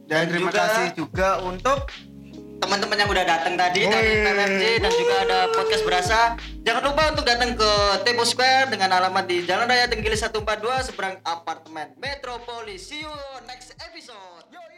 [0.10, 1.80] Dan terima juga- kasih juga untuk
[2.60, 4.24] teman-teman yang udah datang tadi dari Woi.
[4.26, 6.20] PMMJ dan juga ada podcast berasa.
[6.60, 7.72] Jangan lupa untuk datang ke
[8.04, 12.84] Tempo Square dengan alamat di Jalan Raya Tenggilis 142 seberang apartemen Metropolis.
[12.84, 13.14] See you
[13.48, 14.44] next episode.
[14.52, 14.69] Yo.